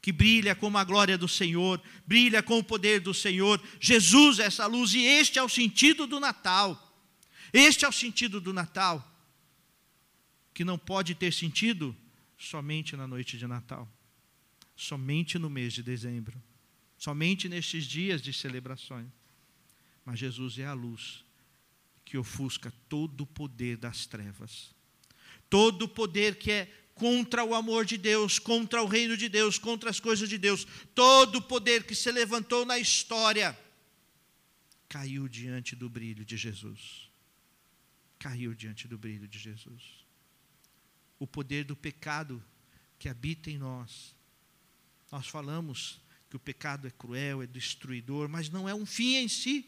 que 0.00 0.12
brilha 0.12 0.54
como 0.54 0.78
a 0.78 0.84
glória 0.84 1.18
do 1.18 1.28
Senhor, 1.28 1.82
brilha 2.06 2.42
com 2.42 2.58
o 2.58 2.64
poder 2.64 3.00
do 3.00 3.12
Senhor. 3.12 3.60
Jesus 3.80 4.38
é 4.38 4.44
essa 4.44 4.66
luz 4.66 4.94
e 4.94 5.00
este 5.00 5.38
é 5.38 5.42
o 5.42 5.48
sentido 5.48 6.06
do 6.06 6.20
Natal. 6.20 6.84
Este 7.52 7.84
é 7.84 7.88
o 7.88 7.92
sentido 7.92 8.40
do 8.40 8.52
Natal, 8.52 9.04
que 10.52 10.64
não 10.64 10.78
pode 10.78 11.14
ter 11.14 11.32
sentido 11.32 11.96
somente 12.36 12.94
na 12.94 13.06
noite 13.06 13.36
de 13.38 13.46
Natal, 13.46 13.88
somente 14.76 15.38
no 15.38 15.50
mês 15.50 15.72
de 15.72 15.82
dezembro, 15.82 16.40
somente 16.96 17.48
nestes 17.48 17.84
dias 17.84 18.20
de 18.20 18.32
celebrações. 18.32 19.08
Mas 20.04 20.18
Jesus 20.18 20.58
é 20.58 20.66
a 20.66 20.74
luz 20.74 21.24
que 22.04 22.16
ofusca 22.16 22.72
todo 22.88 23.22
o 23.22 23.26
poder 23.26 23.76
das 23.76 24.06
trevas, 24.06 24.74
todo 25.50 25.82
o 25.82 25.88
poder 25.88 26.36
que 26.36 26.50
é 26.50 26.87
contra 26.98 27.44
o 27.44 27.54
amor 27.54 27.84
de 27.84 27.96
Deus, 27.96 28.38
contra 28.38 28.82
o 28.82 28.86
reino 28.86 29.16
de 29.16 29.28
Deus, 29.28 29.56
contra 29.56 29.88
as 29.88 30.00
coisas 30.00 30.28
de 30.28 30.36
Deus. 30.36 30.66
Todo 30.94 31.36
o 31.36 31.42
poder 31.42 31.84
que 31.84 31.94
se 31.94 32.10
levantou 32.10 32.66
na 32.66 32.78
história 32.78 33.58
caiu 34.88 35.28
diante 35.28 35.76
do 35.76 35.88
brilho 35.88 36.24
de 36.24 36.36
Jesus. 36.36 37.08
Caiu 38.18 38.52
diante 38.52 38.88
do 38.88 38.98
brilho 38.98 39.28
de 39.28 39.38
Jesus. 39.38 39.82
O 41.18 41.26
poder 41.26 41.64
do 41.64 41.76
pecado 41.76 42.44
que 42.98 43.08
habita 43.08 43.48
em 43.48 43.58
nós. 43.58 44.14
Nós 45.10 45.28
falamos 45.28 46.00
que 46.28 46.36
o 46.36 46.40
pecado 46.40 46.88
é 46.88 46.90
cruel, 46.90 47.42
é 47.42 47.46
destruidor, 47.46 48.28
mas 48.28 48.50
não 48.50 48.68
é 48.68 48.74
um 48.74 48.84
fim 48.84 49.16
em 49.16 49.28
si, 49.28 49.64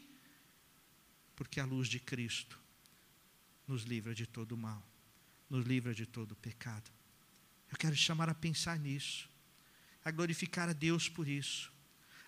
porque 1.35 1.59
a 1.59 1.65
luz 1.65 1.87
de 1.87 1.99
Cristo 1.99 2.59
nos 3.65 3.83
livra 3.83 4.13
de 4.13 4.27
todo 4.27 4.51
o 4.51 4.57
mal, 4.57 4.85
nos 5.49 5.65
livra 5.65 5.93
de 5.93 6.05
todo 6.05 6.33
o 6.33 6.35
pecado. 6.35 6.91
Eu 7.71 7.77
quero 7.77 7.95
te 7.95 8.01
chamar 8.01 8.29
a 8.29 8.35
pensar 8.35 8.77
nisso, 8.77 9.29
a 10.03 10.11
glorificar 10.11 10.67
a 10.69 10.73
Deus 10.73 11.07
por 11.07 11.27
isso, 11.27 11.71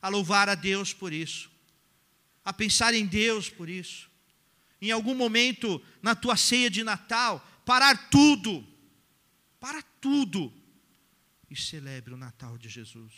a 0.01 0.08
louvar 0.08 0.47
a 0.47 0.56
Deus 0.56 0.93
por 0.93 1.12
isso, 1.12 1.51
a 2.43 2.53
pensar 2.53 2.93
em 2.93 3.06
Deus 3.06 3.49
por 3.49 3.69
isso. 3.69 4.10
Em 4.82 4.91
algum 4.91 5.15
momento 5.15 5.84
na 6.01 6.15
tua 6.15 6.36
ceia 6.36 6.69
de 6.69 6.84
Natal, 6.84 7.39
parar 7.65 8.10
tudo, 8.10 8.65
para 9.60 9.82
tudo 10.01 10.53
e 11.49 11.56
celebre 11.56 12.13
o 12.13 12.17
Natal 12.17 12.58
de 12.58 12.67
Jesus. 12.67 13.13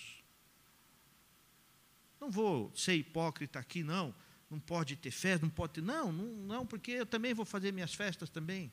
Não 2.19 2.29
vou 2.29 2.75
ser 2.75 2.95
hipócrita 2.95 3.59
aqui, 3.59 3.83
não. 3.83 4.13
Não 4.49 4.59
pode 4.59 4.95
ter 4.95 5.11
festa, 5.11 5.45
não 5.45 5.49
pode 5.49 5.73
ter. 5.73 5.81
Não, 5.81 6.11
não, 6.11 6.25
não, 6.25 6.65
porque 6.65 6.91
eu 6.91 7.05
também 7.05 7.33
vou 7.33 7.45
fazer 7.45 7.71
minhas 7.71 7.93
festas 7.93 8.29
também. 8.29 8.71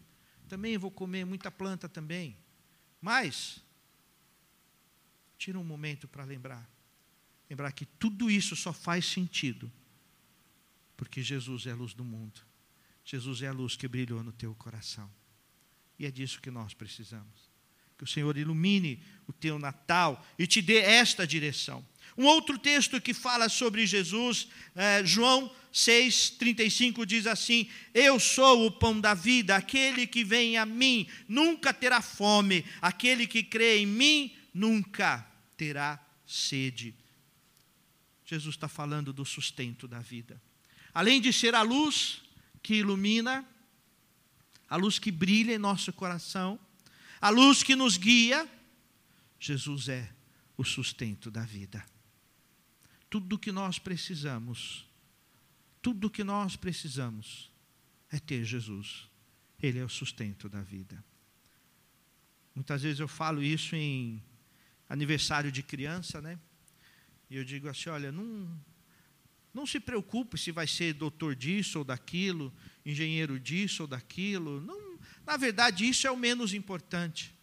Também 0.49 0.77
vou 0.77 0.91
comer 0.91 1.25
muita 1.25 1.51
planta 1.51 1.89
também. 1.89 2.37
Mas, 3.03 3.61
tira 5.37 5.59
um 5.59 5.65
momento 5.65 6.07
para 6.07 6.25
lembrar. 6.25 6.71
Lembrar 7.51 7.73
que 7.73 7.85
tudo 7.85 8.31
isso 8.31 8.55
só 8.55 8.73
faz 8.73 9.05
sentido 9.05 9.71
porque 10.97 11.21
Jesus 11.21 11.67
é 11.67 11.73
a 11.73 11.75
luz 11.75 11.93
do 11.95 12.05
mundo. 12.05 12.41
Jesus 13.05 13.43
é 13.43 13.49
a 13.49 13.53
luz 13.53 13.75
que 13.75 13.89
brilhou 13.89 14.23
no 14.23 14.31
teu 14.31 14.55
coração. 14.55 15.11
E 15.99 16.07
é 16.07 16.11
disso 16.13 16.41
que 16.41 16.51
nós 16.51 16.75
precisamos. 16.75 17.51
Que 17.99 18.05
o 18.05 18.07
Senhor 18.07 18.37
ilumine 18.37 19.03
o 19.27 19.33
teu 19.33 19.59
Natal 19.59 20.25
e 20.39 20.47
te 20.47 20.63
dê 20.63 20.79
esta 20.79 21.27
direção. 21.27 21.85
Um 22.17 22.25
outro 22.27 22.59
texto 22.59 23.01
que 23.01 23.15
fala 23.15 23.49
sobre 23.49 23.87
Jesus, 23.87 24.49
é, 24.75 25.05
João 25.05 25.51
6,35 25.73 27.07
diz 27.07 27.27
assim: 27.27 27.69
Eu 27.95 28.21
sou 28.21 28.67
o 28.67 28.71
pão 28.71 29.01
da 29.01 29.15
vida, 29.15 29.57
aquele 29.57 30.07
que 30.07 30.23
vem 30.23 30.59
a 30.59 30.67
mim 30.67 31.09
nunca 31.27 31.73
terá 31.73 32.03
fome, 32.03 32.65
aquele 32.81 33.27
que 33.27 33.43
crê 33.43 33.79
em 33.79 33.87
mim 33.87 34.37
nunca 34.53 35.27
terá 35.57 35.99
sede. 36.27 36.95
Jesus 38.25 38.55
está 38.55 38.69
falando 38.69 39.13
do 39.13 39.25
sustento 39.25 39.89
da 39.89 40.01
vida. 40.01 40.41
Além 40.95 41.21
de 41.21 41.33
ser 41.33 41.55
a 41.55 41.63
luz 41.63 42.23
que 42.63 42.75
ilumina, 42.75 43.47
a 44.69 44.77
luz 44.77 44.99
que 44.99 45.11
brilha 45.11 45.55
em 45.55 45.59
nosso 45.59 45.93
coração, 45.93 46.59
a 47.21 47.31
luz 47.31 47.63
que 47.63 47.75
nos 47.75 47.97
guia, 47.97 48.49
Jesus 49.39 49.89
é 49.89 50.11
o 50.57 50.65
sustento 50.65 51.31
da 51.31 51.43
vida. 51.43 51.85
Tudo 53.13 53.37
o 53.37 53.39
que 53.39 53.53
nós 53.53 53.79
precisamos, 53.79 54.89
tudo 55.83 56.07
o 56.07 56.11
que 56.11 56.25
nós 56.25 56.57
precisamos 56.57 57.53
é 58.11 58.19
ter 58.19 58.43
Jesus. 58.43 59.07
Ele 59.63 59.79
é 59.79 59.85
o 59.85 59.89
sustento 59.91 60.49
da 60.49 60.63
vida. 60.63 61.05
Muitas 62.55 62.81
vezes 62.81 63.01
eu 63.01 63.07
falo 63.07 63.43
isso 63.43 63.77
em 63.77 64.23
aniversário 64.89 65.53
de 65.53 65.63
criança, 65.63 66.23
né? 66.23 66.39
E 67.29 67.37
eu 67.37 67.45
digo 67.45 67.69
assim: 67.69 67.91
olha, 67.91 68.11
não, 68.11 68.51
não 69.53 69.67
se 69.67 69.79
preocupe 69.79 70.39
se 70.39 70.51
vai 70.51 70.67
ser 70.67 70.95
doutor 70.95 71.37
disso 71.37 71.81
ou 71.81 71.85
daquilo, 71.85 72.51
engenheiro 72.83 73.39
disso 73.39 73.83
ou 73.83 73.87
daquilo. 73.87 74.59
Não, 74.63 74.99
na 75.27 75.37
verdade, 75.37 75.87
isso 75.87 76.07
é 76.07 76.11
o 76.11 76.17
menos 76.17 76.55
importante. 76.55 77.35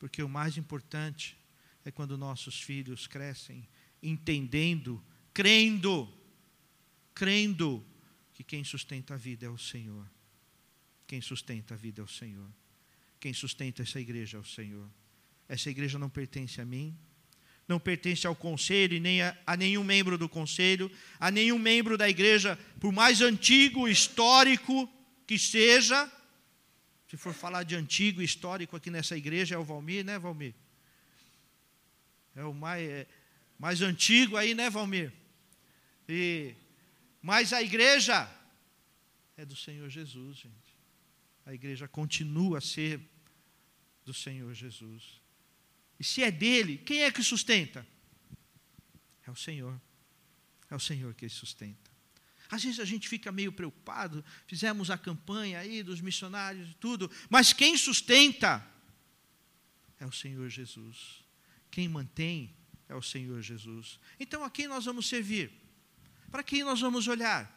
Porque 0.00 0.24
o 0.24 0.28
mais 0.28 0.56
importante 0.56 1.38
é 1.84 1.92
quando 1.92 2.18
nossos 2.18 2.60
filhos 2.60 3.06
crescem 3.06 3.68
entendendo, 4.02 5.02
crendo, 5.32 6.12
crendo 7.14 7.84
que 8.32 8.42
quem 8.42 8.64
sustenta 8.64 9.14
a 9.14 9.16
vida 9.16 9.46
é 9.46 9.48
o 9.48 9.58
Senhor. 9.58 10.10
Quem 11.06 11.20
sustenta 11.20 11.74
a 11.74 11.76
vida 11.76 12.00
é 12.00 12.04
o 12.04 12.08
Senhor. 12.08 12.50
Quem 13.20 13.32
sustenta 13.32 13.82
essa 13.82 14.00
igreja 14.00 14.38
é 14.38 14.40
o 14.40 14.44
Senhor. 14.44 14.90
Essa 15.48 15.70
igreja 15.70 15.98
não 15.98 16.08
pertence 16.08 16.60
a 16.60 16.64
mim, 16.64 16.96
não 17.68 17.78
pertence 17.78 18.26
ao 18.26 18.34
conselho 18.34 18.96
e 18.96 19.00
nem 19.00 19.22
a, 19.22 19.36
a, 19.46 19.56
nenhum 19.56 19.84
membro 19.84 20.18
do 20.18 20.28
conselho, 20.28 20.90
a 21.20 21.30
nenhum 21.30 21.58
membro 21.58 21.96
da 21.96 22.08
igreja, 22.08 22.58
por 22.80 22.92
mais 22.92 23.20
antigo, 23.20 23.86
histórico 23.86 24.90
que 25.26 25.38
seja. 25.38 26.10
Se 27.08 27.16
for 27.16 27.34
falar 27.34 27.62
de 27.62 27.76
antigo, 27.76 28.22
histórico 28.22 28.76
aqui 28.76 28.90
nessa 28.90 29.16
igreja, 29.16 29.54
é 29.54 29.58
o 29.58 29.64
Valmir, 29.64 30.04
né, 30.04 30.18
Valmir? 30.18 30.54
É 32.34 32.44
o 32.44 32.54
mais, 32.54 32.82
é, 32.88 33.06
mais 33.62 33.80
antigo 33.80 34.36
aí, 34.36 34.54
né, 34.54 34.68
Valmir? 34.68 35.12
E, 36.08 36.52
mas 37.22 37.52
a 37.52 37.62
igreja 37.62 38.28
é 39.36 39.44
do 39.44 39.54
Senhor 39.54 39.88
Jesus, 39.88 40.38
gente. 40.38 40.76
A 41.46 41.54
igreja 41.54 41.86
continua 41.86 42.58
a 42.58 42.60
ser 42.60 43.00
do 44.04 44.12
Senhor 44.12 44.52
Jesus. 44.52 45.20
E 45.96 46.02
se 46.02 46.24
é 46.24 46.30
dele, 46.32 46.78
quem 46.78 47.04
é 47.04 47.12
que 47.12 47.22
sustenta? 47.22 47.86
É 49.24 49.30
o 49.30 49.36
Senhor. 49.36 49.80
É 50.68 50.74
o 50.74 50.80
Senhor 50.80 51.14
que 51.14 51.28
sustenta. 51.28 51.88
Às 52.50 52.64
vezes 52.64 52.80
a 52.80 52.84
gente 52.84 53.08
fica 53.08 53.30
meio 53.30 53.52
preocupado, 53.52 54.24
fizemos 54.44 54.90
a 54.90 54.98
campanha 54.98 55.60
aí 55.60 55.84
dos 55.84 56.00
missionários 56.00 56.72
e 56.72 56.74
tudo, 56.74 57.08
mas 57.30 57.52
quem 57.52 57.76
sustenta 57.76 58.60
é 60.00 60.04
o 60.04 60.10
Senhor 60.10 60.48
Jesus. 60.48 61.22
Quem 61.70 61.88
mantém 61.88 62.56
é 62.92 62.96
o 62.96 63.02
Senhor 63.02 63.40
Jesus. 63.42 63.98
Então 64.20 64.44
a 64.44 64.50
quem 64.50 64.68
nós 64.68 64.84
vamos 64.84 65.08
servir? 65.08 65.50
Para 66.30 66.42
quem 66.42 66.62
nós 66.62 66.80
vamos 66.80 67.08
olhar? 67.08 67.50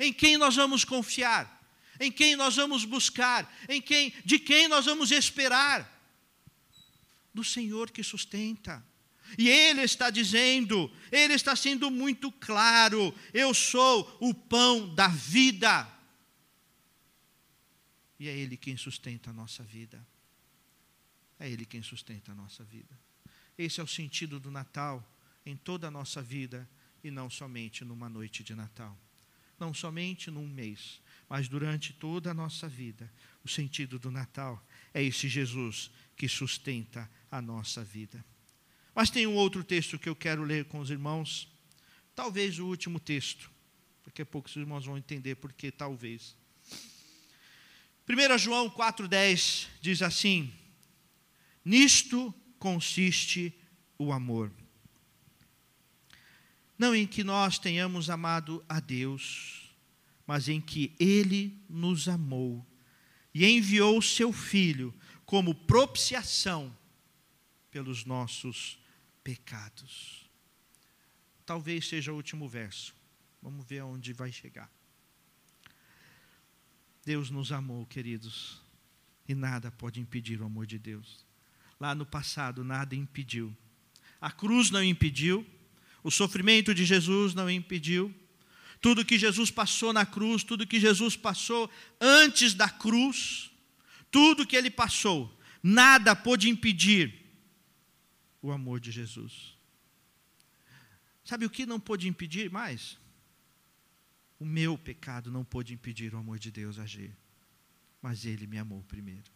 Em 0.00 0.12
quem 0.12 0.36
nós 0.36 0.56
vamos 0.56 0.84
confiar? 0.84 1.56
Em 2.00 2.10
quem 2.10 2.36
nós 2.36 2.56
vamos 2.56 2.84
buscar? 2.84 3.52
Em 3.68 3.80
quem, 3.80 4.12
de 4.24 4.38
quem 4.38 4.68
nós 4.68 4.86
vamos 4.86 5.10
esperar? 5.10 5.98
do 7.38 7.44
Senhor 7.44 7.90
que 7.92 8.02
sustenta. 8.02 8.84
E 9.38 9.48
Ele 9.48 9.82
está 9.82 10.10
dizendo, 10.10 10.90
Ele 11.12 11.34
está 11.34 11.54
sendo 11.54 11.90
muito 11.90 12.32
claro: 12.32 13.14
eu 13.32 13.54
sou 13.54 14.18
o 14.20 14.34
pão 14.34 14.92
da 14.92 15.08
vida. 15.08 15.86
E 18.18 18.26
é 18.26 18.36
Ele 18.36 18.56
quem 18.56 18.76
sustenta 18.76 19.30
a 19.30 19.32
nossa 19.32 19.62
vida. 19.62 20.04
É 21.38 21.48
Ele 21.48 21.64
quem 21.64 21.82
sustenta 21.82 22.32
a 22.32 22.34
nossa 22.34 22.64
vida. 22.64 22.98
Esse 23.58 23.80
é 23.80 23.82
o 23.82 23.88
sentido 23.88 24.38
do 24.38 24.52
Natal 24.52 25.04
em 25.44 25.56
toda 25.56 25.88
a 25.88 25.90
nossa 25.90 26.22
vida 26.22 26.68
e 27.02 27.10
não 27.10 27.28
somente 27.28 27.84
numa 27.84 28.08
noite 28.08 28.44
de 28.44 28.54
Natal. 28.54 28.96
Não 29.58 29.74
somente 29.74 30.30
num 30.30 30.46
mês, 30.46 31.00
mas 31.28 31.48
durante 31.48 31.92
toda 31.92 32.30
a 32.30 32.34
nossa 32.34 32.68
vida. 32.68 33.12
O 33.44 33.48
sentido 33.48 33.98
do 33.98 34.12
Natal 34.12 34.64
é 34.94 35.02
esse 35.02 35.28
Jesus 35.28 35.90
que 36.16 36.28
sustenta 36.28 37.10
a 37.30 37.42
nossa 37.42 37.82
vida. 37.82 38.24
Mas 38.94 39.10
tem 39.10 39.26
um 39.26 39.34
outro 39.34 39.64
texto 39.64 39.98
que 39.98 40.08
eu 40.08 40.14
quero 40.14 40.44
ler 40.44 40.66
com 40.66 40.78
os 40.78 40.90
irmãos, 40.90 41.48
talvez 42.14 42.60
o 42.60 42.66
último 42.66 43.00
texto. 43.00 43.50
Daqui 44.04 44.22
a 44.22 44.26
pouco 44.26 44.48
os 44.48 44.56
irmãos 44.56 44.84
vão 44.84 44.96
entender 44.96 45.34
por 45.34 45.52
que 45.52 45.72
talvez. 45.72 46.36
1 48.08 48.38
João 48.38 48.70
4,10 48.70 49.68
diz 49.80 50.00
assim: 50.00 50.52
Nisto 51.64 52.34
consiste 52.58 53.54
o 53.98 54.12
amor. 54.12 54.52
Não 56.78 56.94
em 56.94 57.06
que 57.06 57.24
nós 57.24 57.58
tenhamos 57.58 58.08
amado 58.08 58.64
a 58.68 58.78
Deus, 58.78 59.74
mas 60.26 60.48
em 60.48 60.60
que 60.60 60.94
Ele 60.98 61.60
nos 61.68 62.08
amou 62.08 62.64
e 63.34 63.44
enviou 63.46 63.98
o 63.98 64.02
seu 64.02 64.32
Filho 64.32 64.94
como 65.24 65.54
propiciação 65.54 66.76
pelos 67.70 68.04
nossos 68.04 68.78
pecados. 69.22 70.28
Talvez 71.44 71.88
seja 71.88 72.12
o 72.12 72.16
último 72.16 72.48
verso. 72.48 72.94
Vamos 73.42 73.66
ver 73.66 73.80
aonde 73.80 74.12
vai 74.12 74.30
chegar. 74.32 74.70
Deus 77.04 77.30
nos 77.30 77.52
amou, 77.52 77.86
queridos, 77.86 78.60
e 79.26 79.34
nada 79.34 79.70
pode 79.70 79.98
impedir 79.98 80.40
o 80.40 80.44
amor 80.44 80.66
de 80.66 80.78
Deus. 80.78 81.27
Lá 81.80 81.94
no 81.94 82.04
passado, 82.04 82.64
nada 82.64 82.94
impediu. 82.94 83.56
A 84.20 84.30
cruz 84.30 84.70
não 84.70 84.82
impediu, 84.82 85.46
o 86.02 86.10
sofrimento 86.10 86.74
de 86.74 86.84
Jesus 86.84 87.34
não 87.34 87.48
impediu, 87.48 88.14
tudo 88.80 89.04
que 89.04 89.18
Jesus 89.18 89.50
passou 89.50 89.92
na 89.92 90.06
cruz, 90.06 90.42
tudo 90.42 90.66
que 90.66 90.80
Jesus 90.80 91.16
passou 91.16 91.70
antes 92.00 92.54
da 92.54 92.68
cruz, 92.68 93.50
tudo 94.10 94.46
que 94.46 94.56
ele 94.56 94.70
passou, 94.70 95.36
nada 95.62 96.14
pôde 96.14 96.48
impedir 96.48 97.14
o 98.40 98.52
amor 98.52 98.80
de 98.80 98.90
Jesus. 98.90 99.56
Sabe 101.24 101.44
o 101.44 101.50
que 101.50 101.66
não 101.66 101.78
pôde 101.78 102.08
impedir 102.08 102.50
mais? 102.50 102.96
O 104.38 104.44
meu 104.46 104.78
pecado 104.78 105.30
não 105.30 105.44
pôde 105.44 105.74
impedir 105.74 106.14
o 106.14 106.18
amor 106.18 106.38
de 106.38 106.50
Deus 106.50 106.78
agir. 106.78 107.14
Mas 108.00 108.24
ele 108.24 108.46
me 108.46 108.56
amou 108.56 108.82
primeiro. 108.84 109.30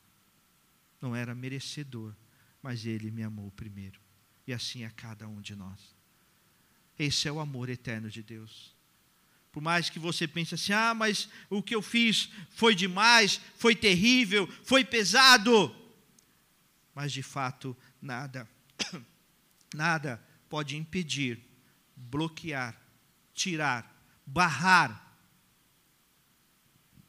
Não 1.01 1.17
era 1.17 1.35
merecedor, 1.35 2.15
mas 2.63 2.87
ele 2.87 3.11
me 3.11 3.23
amou 3.23 3.51
primeiro. 3.51 4.01
E 4.47 4.53
assim 4.53 4.85
a 4.85 4.91
cada 4.91 5.27
um 5.29 5.41
de 5.41 5.55
nós. 5.57 5.95
Esse 6.99 7.27
é 7.27 7.33
o 7.33 7.41
amor 7.41 7.69
eterno 7.69 8.09
de 8.09 8.23
Deus. 8.23 8.75
Por 9.51 9.63
mais 9.63 9.91
que 9.91 9.99
você 9.99 10.27
pense 10.27 10.55
assim, 10.55 10.73
ah, 10.73 10.95
mas 10.95 11.29
o 11.51 11.63
que 11.63 11.75
eu 11.75 11.83
fiz 11.83 12.31
foi 12.51 12.75
demais, 12.75 13.41
foi 13.57 13.75
terrível, 13.75 14.47
foi 14.65 14.85
pesado. 14.85 15.75
Mas 16.95 17.13
de 17.13 17.23
fato, 17.23 17.77
nada, 18.01 18.49
nada 19.75 20.23
pode 20.49 20.77
impedir, 20.77 21.39
bloquear, 21.95 22.81
tirar, 23.35 23.91
barrar 24.25 25.03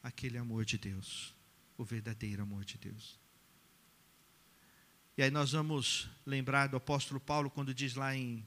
aquele 0.01 0.37
amor 0.37 0.65
de 0.65 0.77
Deus, 0.77 1.33
o 1.77 1.85
verdadeiro 1.85 2.43
amor 2.43 2.65
de 2.65 2.77
Deus. 2.77 3.22
E 5.15 5.21
aí 5.21 5.29
nós 5.29 5.51
vamos 5.51 6.09
lembrar 6.25 6.67
do 6.67 6.77
apóstolo 6.77 7.19
Paulo 7.19 7.47
quando 7.47 7.71
diz 7.71 7.93
lá 7.93 8.15
em 8.15 8.43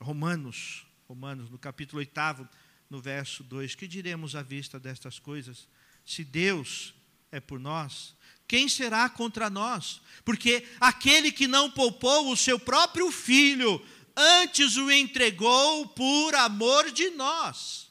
Romanos, 0.00 0.86
Romanos, 1.08 1.50
no 1.50 1.58
capítulo 1.58 1.98
8, 1.98 2.48
no 2.88 3.00
verso 3.00 3.42
2: 3.42 3.74
Que 3.74 3.88
diremos 3.88 4.36
à 4.36 4.42
vista 4.42 4.78
destas 4.78 5.18
coisas? 5.18 5.66
Se 6.04 6.22
Deus 6.22 6.94
é 7.32 7.40
por 7.40 7.58
nós, 7.58 8.14
quem 8.46 8.68
será 8.68 9.08
contra 9.08 9.50
nós? 9.50 10.00
Porque 10.24 10.64
aquele 10.78 11.32
que 11.32 11.48
não 11.48 11.68
poupou 11.68 12.30
o 12.30 12.36
seu 12.36 12.60
próprio 12.60 13.10
filho, 13.10 13.84
antes 14.16 14.76
o 14.76 14.92
entregou 14.92 15.88
por 15.88 16.32
amor 16.36 16.92
de 16.92 17.10
nós. 17.10 17.90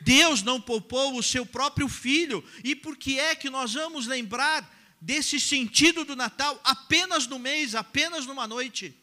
Deus 0.00 0.44
não 0.44 0.60
poupou 0.60 1.18
o 1.18 1.24
seu 1.24 1.44
próprio 1.44 1.88
filho, 1.88 2.44
e 2.62 2.76
por 2.76 2.96
que 2.96 3.18
é 3.18 3.34
que 3.34 3.50
nós 3.50 3.74
vamos 3.74 4.06
lembrar 4.06 4.79
desse 5.00 5.40
sentido 5.40 6.04
do 6.04 6.14
Natal 6.14 6.60
apenas 6.62 7.26
no 7.26 7.38
mês, 7.38 7.74
apenas 7.74 8.26
numa 8.26 8.46
noite? 8.46 8.96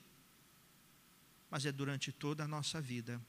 Mas 1.49 1.65
é 1.65 1.71
durante 1.71 2.11
toda 2.11 2.43
a 2.43 2.47
nossa 2.47 2.79
vida 2.81 3.21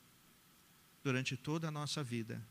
durante 1.03 1.37
toda 1.37 1.69
a 1.69 1.71
nossa 1.71 2.03
vida, 2.03 2.47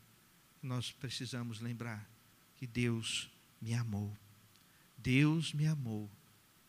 nós 0.62 0.90
precisamos 0.90 1.60
lembrar 1.60 2.08
que 2.56 2.66
Deus 2.66 3.30
me 3.60 3.72
amou. 3.74 4.16
Deus 4.96 5.52
me 5.52 5.66
amou. 5.66 6.10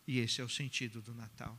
E 0.06 0.18
esse 0.18 0.40
é 0.40 0.44
o 0.44 0.48
sentido 0.48 1.02
do 1.02 1.12
Natal. 1.12 1.58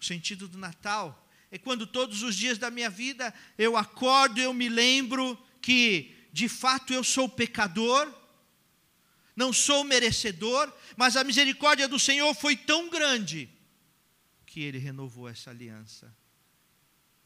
O 0.00 0.04
sentido 0.04 0.46
do 0.46 0.56
Natal 0.56 1.28
é 1.50 1.58
quando 1.58 1.86
todos 1.86 2.22
os 2.22 2.36
dias 2.36 2.58
da 2.58 2.70
minha 2.70 2.90
vida 2.90 3.34
eu 3.58 3.76
acordo 3.76 4.38
e 4.38 4.44
eu 4.44 4.54
me 4.54 4.68
lembro 4.68 5.36
que 5.60 6.14
de 6.32 6.48
fato 6.48 6.92
eu 6.92 7.02
sou 7.02 7.28
pecador, 7.28 8.12
não 9.36 9.52
sou 9.52 9.84
merecedor, 9.84 10.72
mas 10.96 11.16
a 11.16 11.24
misericórdia 11.24 11.88
do 11.88 11.98
Senhor 11.98 12.32
foi 12.34 12.56
tão 12.56 12.88
grande 12.88 13.48
que 14.46 14.60
Ele 14.60 14.78
renovou 14.78 15.28
essa 15.28 15.50
aliança, 15.50 16.14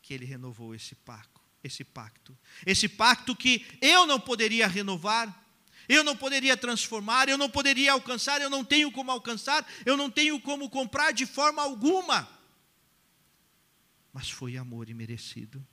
que 0.00 0.14
Ele 0.14 0.24
renovou 0.24 0.74
esse 0.74 0.94
pacto 0.94 1.38
esse 1.62 1.84
pacto. 1.84 2.36
Esse 2.66 2.88
pacto 2.88 3.34
que 3.34 3.66
eu 3.80 4.06
não 4.06 4.18
poderia 4.20 4.66
renovar, 4.66 5.46
eu 5.88 6.04
não 6.04 6.16
poderia 6.16 6.56
transformar, 6.56 7.28
eu 7.28 7.38
não 7.38 7.48
poderia 7.48 7.92
alcançar, 7.92 8.40
eu 8.40 8.50
não 8.50 8.64
tenho 8.64 8.90
como 8.92 9.10
alcançar, 9.10 9.66
eu 9.86 9.96
não 9.96 10.10
tenho 10.10 10.40
como 10.40 10.68
comprar 10.68 11.12
de 11.12 11.26
forma 11.26 11.62
alguma. 11.62 12.28
mas 14.12 14.30
foi 14.30 14.56
amor 14.56 14.88
imerecido. 14.88 15.64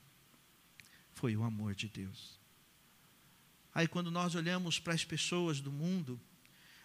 Foi 1.14 1.36
o 1.36 1.44
amor 1.44 1.74
de 1.74 1.88
Deus. 1.88 2.35
Aí, 3.76 3.90
quando 3.90 4.10
nós 4.10 4.36
olhamos 4.36 4.80
para 4.80 4.94
as 4.94 5.04
pessoas 5.04 5.60
do 5.60 5.70
mundo, 5.70 6.20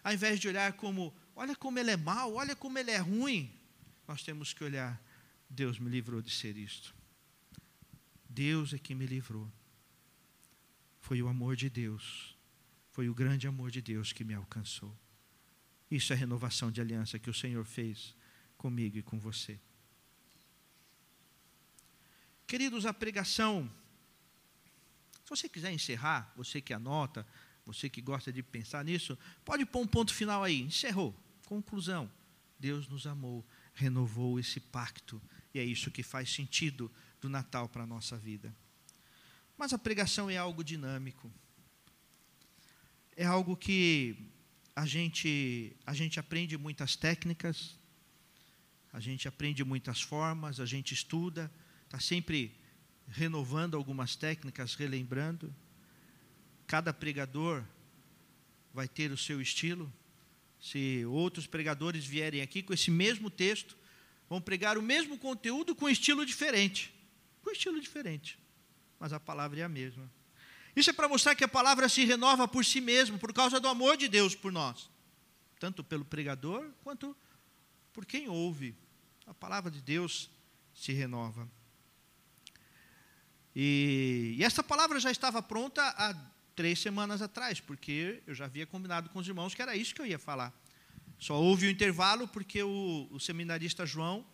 ao 0.03 0.13
invés 0.13 0.41
de 0.41 0.49
olhar 0.49 0.73
como, 0.73 1.15
olha 1.33 1.55
como 1.55 1.79
ele 1.79 1.91
é 1.91 1.95
mau, 1.95 2.33
olha 2.33 2.53
como 2.53 2.77
ele 2.77 2.91
é 2.91 2.97
ruim, 2.97 3.49
nós 4.05 4.23
temos 4.23 4.51
que 4.51 4.61
olhar, 4.61 5.01
Deus 5.49 5.79
me 5.79 5.89
livrou 5.89 6.21
de 6.21 6.29
ser 6.29 6.57
isto. 6.57 6.93
Deus 8.27 8.73
é 8.73 8.77
que 8.77 8.93
me 8.93 9.05
livrou. 9.05 9.49
Foi 10.99 11.21
o 11.21 11.29
amor 11.29 11.55
de 11.55 11.69
Deus, 11.69 12.37
foi 12.91 13.07
o 13.07 13.13
grande 13.13 13.47
amor 13.47 13.71
de 13.71 13.81
Deus 13.81 14.11
que 14.11 14.25
me 14.25 14.33
alcançou. 14.33 14.93
Isso 15.89 16.11
é 16.11 16.15
renovação 16.15 16.69
de 16.69 16.81
aliança 16.81 17.17
que 17.17 17.29
o 17.29 17.33
Senhor 17.33 17.63
fez 17.63 18.13
comigo 18.57 18.97
e 18.97 19.01
com 19.01 19.17
você. 19.17 19.57
Queridos, 22.45 22.85
a 22.85 22.93
pregação, 22.93 23.71
você 25.35 25.47
quiser 25.47 25.71
encerrar, 25.71 26.31
você 26.35 26.59
que 26.59 26.73
anota, 26.73 27.25
você 27.65 27.89
que 27.89 28.01
gosta 28.01 28.31
de 28.33 28.43
pensar 28.43 28.83
nisso, 28.83 29.17
pode 29.45 29.65
pôr 29.65 29.81
um 29.81 29.87
ponto 29.87 30.13
final 30.13 30.43
aí. 30.43 30.61
Encerrou. 30.61 31.15
Conclusão. 31.45 32.11
Deus 32.59 32.87
nos 32.87 33.07
amou, 33.07 33.45
renovou 33.73 34.39
esse 34.39 34.59
pacto, 34.59 35.19
e 35.53 35.59
é 35.59 35.63
isso 35.63 35.89
que 35.89 36.03
faz 36.03 36.29
sentido 36.29 36.91
do 37.19 37.27
Natal 37.27 37.67
para 37.67 37.83
a 37.83 37.87
nossa 37.87 38.17
vida. 38.17 38.55
Mas 39.57 39.73
a 39.73 39.79
pregação 39.79 40.29
é 40.29 40.37
algo 40.37 40.63
dinâmico. 40.63 41.31
É 43.15 43.25
algo 43.25 43.55
que 43.55 44.29
a 44.75 44.85
gente, 44.85 45.75
a 45.85 45.93
gente 45.93 46.19
aprende 46.19 46.57
muitas 46.57 46.95
técnicas, 46.95 47.75
a 48.93 48.99
gente 48.99 49.27
aprende 49.27 49.63
muitas 49.63 50.01
formas, 50.01 50.59
a 50.59 50.65
gente 50.65 50.93
estuda, 50.93 51.51
está 51.85 51.99
sempre 51.99 52.60
renovando 53.07 53.75
algumas 53.75 54.15
técnicas, 54.15 54.75
relembrando. 54.75 55.53
Cada 56.67 56.93
pregador 56.93 57.63
vai 58.73 58.87
ter 58.87 59.11
o 59.11 59.17
seu 59.17 59.41
estilo. 59.41 59.91
Se 60.59 61.05
outros 61.05 61.47
pregadores 61.47 62.05
vierem 62.05 62.41
aqui 62.41 62.61
com 62.61 62.73
esse 62.73 62.91
mesmo 62.91 63.29
texto, 63.29 63.75
vão 64.29 64.39
pregar 64.39 64.77
o 64.77 64.81
mesmo 64.81 65.17
conteúdo 65.17 65.75
com 65.75 65.89
estilo 65.89 66.25
diferente. 66.25 66.93
Com 67.41 67.51
estilo 67.51 67.81
diferente. 67.81 68.37
Mas 68.99 69.11
a 69.11 69.19
palavra 69.19 69.59
é 69.59 69.63
a 69.63 69.69
mesma. 69.69 70.09
Isso 70.75 70.89
é 70.89 70.93
para 70.93 71.09
mostrar 71.09 71.35
que 71.35 71.43
a 71.43 71.47
palavra 71.47 71.89
se 71.89 72.05
renova 72.05 72.47
por 72.47 72.63
si 72.63 72.79
mesma, 72.79 73.17
por 73.17 73.33
causa 73.33 73.59
do 73.59 73.67
amor 73.67 73.97
de 73.97 74.07
Deus 74.07 74.35
por 74.35 74.51
nós, 74.51 74.89
tanto 75.59 75.83
pelo 75.83 76.05
pregador 76.05 76.71
quanto 76.83 77.15
por 77.91 78.05
quem 78.05 78.29
ouve. 78.29 78.75
A 79.25 79.33
palavra 79.33 79.69
de 79.69 79.81
Deus 79.81 80.29
se 80.73 80.93
renova. 80.93 81.49
E, 83.55 84.35
e 84.37 84.43
essa 84.43 84.63
palavra 84.63 84.99
já 84.99 85.11
estava 85.11 85.41
pronta 85.41 85.81
há 85.81 86.13
três 86.55 86.79
semanas 86.79 87.21
atrás, 87.21 87.59
porque 87.59 88.21
eu 88.25 88.33
já 88.33 88.45
havia 88.45 88.65
combinado 88.65 89.09
com 89.09 89.19
os 89.19 89.27
irmãos 89.27 89.53
que 89.53 89.61
era 89.61 89.75
isso 89.75 89.93
que 89.93 90.01
eu 90.01 90.05
ia 90.05 90.19
falar. 90.19 90.53
Só 91.19 91.39
houve 91.39 91.65
o 91.65 91.69
um 91.69 91.71
intervalo 91.71 92.27
porque 92.27 92.63
o, 92.63 93.07
o 93.11 93.19
seminarista 93.19 93.85
João 93.85 94.25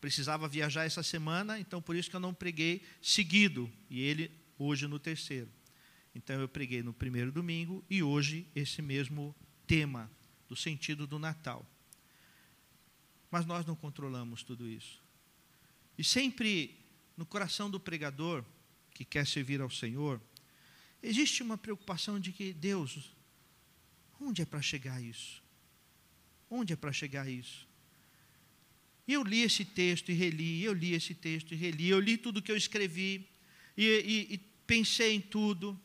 precisava 0.00 0.46
viajar 0.46 0.84
essa 0.84 1.02
semana, 1.02 1.58
então 1.58 1.80
por 1.82 1.96
isso 1.96 2.10
que 2.10 2.16
eu 2.16 2.20
não 2.20 2.34
preguei 2.34 2.82
seguido, 3.02 3.70
e 3.90 4.00
ele 4.00 4.30
hoje 4.58 4.86
no 4.86 4.98
terceiro. 4.98 5.50
Então 6.14 6.40
eu 6.40 6.48
preguei 6.48 6.82
no 6.82 6.92
primeiro 6.92 7.32
domingo 7.32 7.84
e 7.90 8.02
hoje 8.02 8.46
esse 8.54 8.80
mesmo 8.80 9.34
tema 9.66 10.10
do 10.48 10.56
sentido 10.56 11.06
do 11.06 11.18
Natal. 11.18 11.66
Mas 13.30 13.44
nós 13.44 13.66
não 13.66 13.74
controlamos 13.74 14.42
tudo 14.42 14.68
isso. 14.68 15.02
E 15.98 16.04
sempre 16.04 16.78
no 17.16 17.26
coração 17.26 17.68
do 17.70 17.80
pregador 17.80 18.44
que 18.96 19.04
quer 19.04 19.26
servir 19.26 19.60
ao 19.60 19.68
Senhor, 19.68 20.20
existe 21.02 21.42
uma 21.42 21.58
preocupação 21.58 22.18
de 22.18 22.32
que 22.32 22.52
Deus, 22.52 23.14
onde 24.18 24.40
é 24.40 24.46
para 24.46 24.62
chegar 24.62 25.02
isso? 25.02 25.42
Onde 26.48 26.72
é 26.72 26.76
para 26.76 26.92
chegar 26.92 27.28
isso? 27.28 27.68
E 29.06 29.12
eu 29.12 29.22
li 29.22 29.42
esse 29.42 29.64
texto 29.64 30.10
e 30.10 30.14
reli, 30.14 30.62
eu 30.64 30.72
li 30.72 30.94
esse 30.94 31.14
texto 31.14 31.52
e 31.52 31.56
reli, 31.56 31.88
eu 31.88 32.00
li 32.00 32.16
tudo 32.16 32.42
que 32.42 32.50
eu 32.50 32.56
escrevi 32.56 33.28
e, 33.76 33.84
e, 33.84 34.34
e 34.34 34.38
pensei 34.66 35.14
em 35.14 35.20
tudo. 35.20 35.78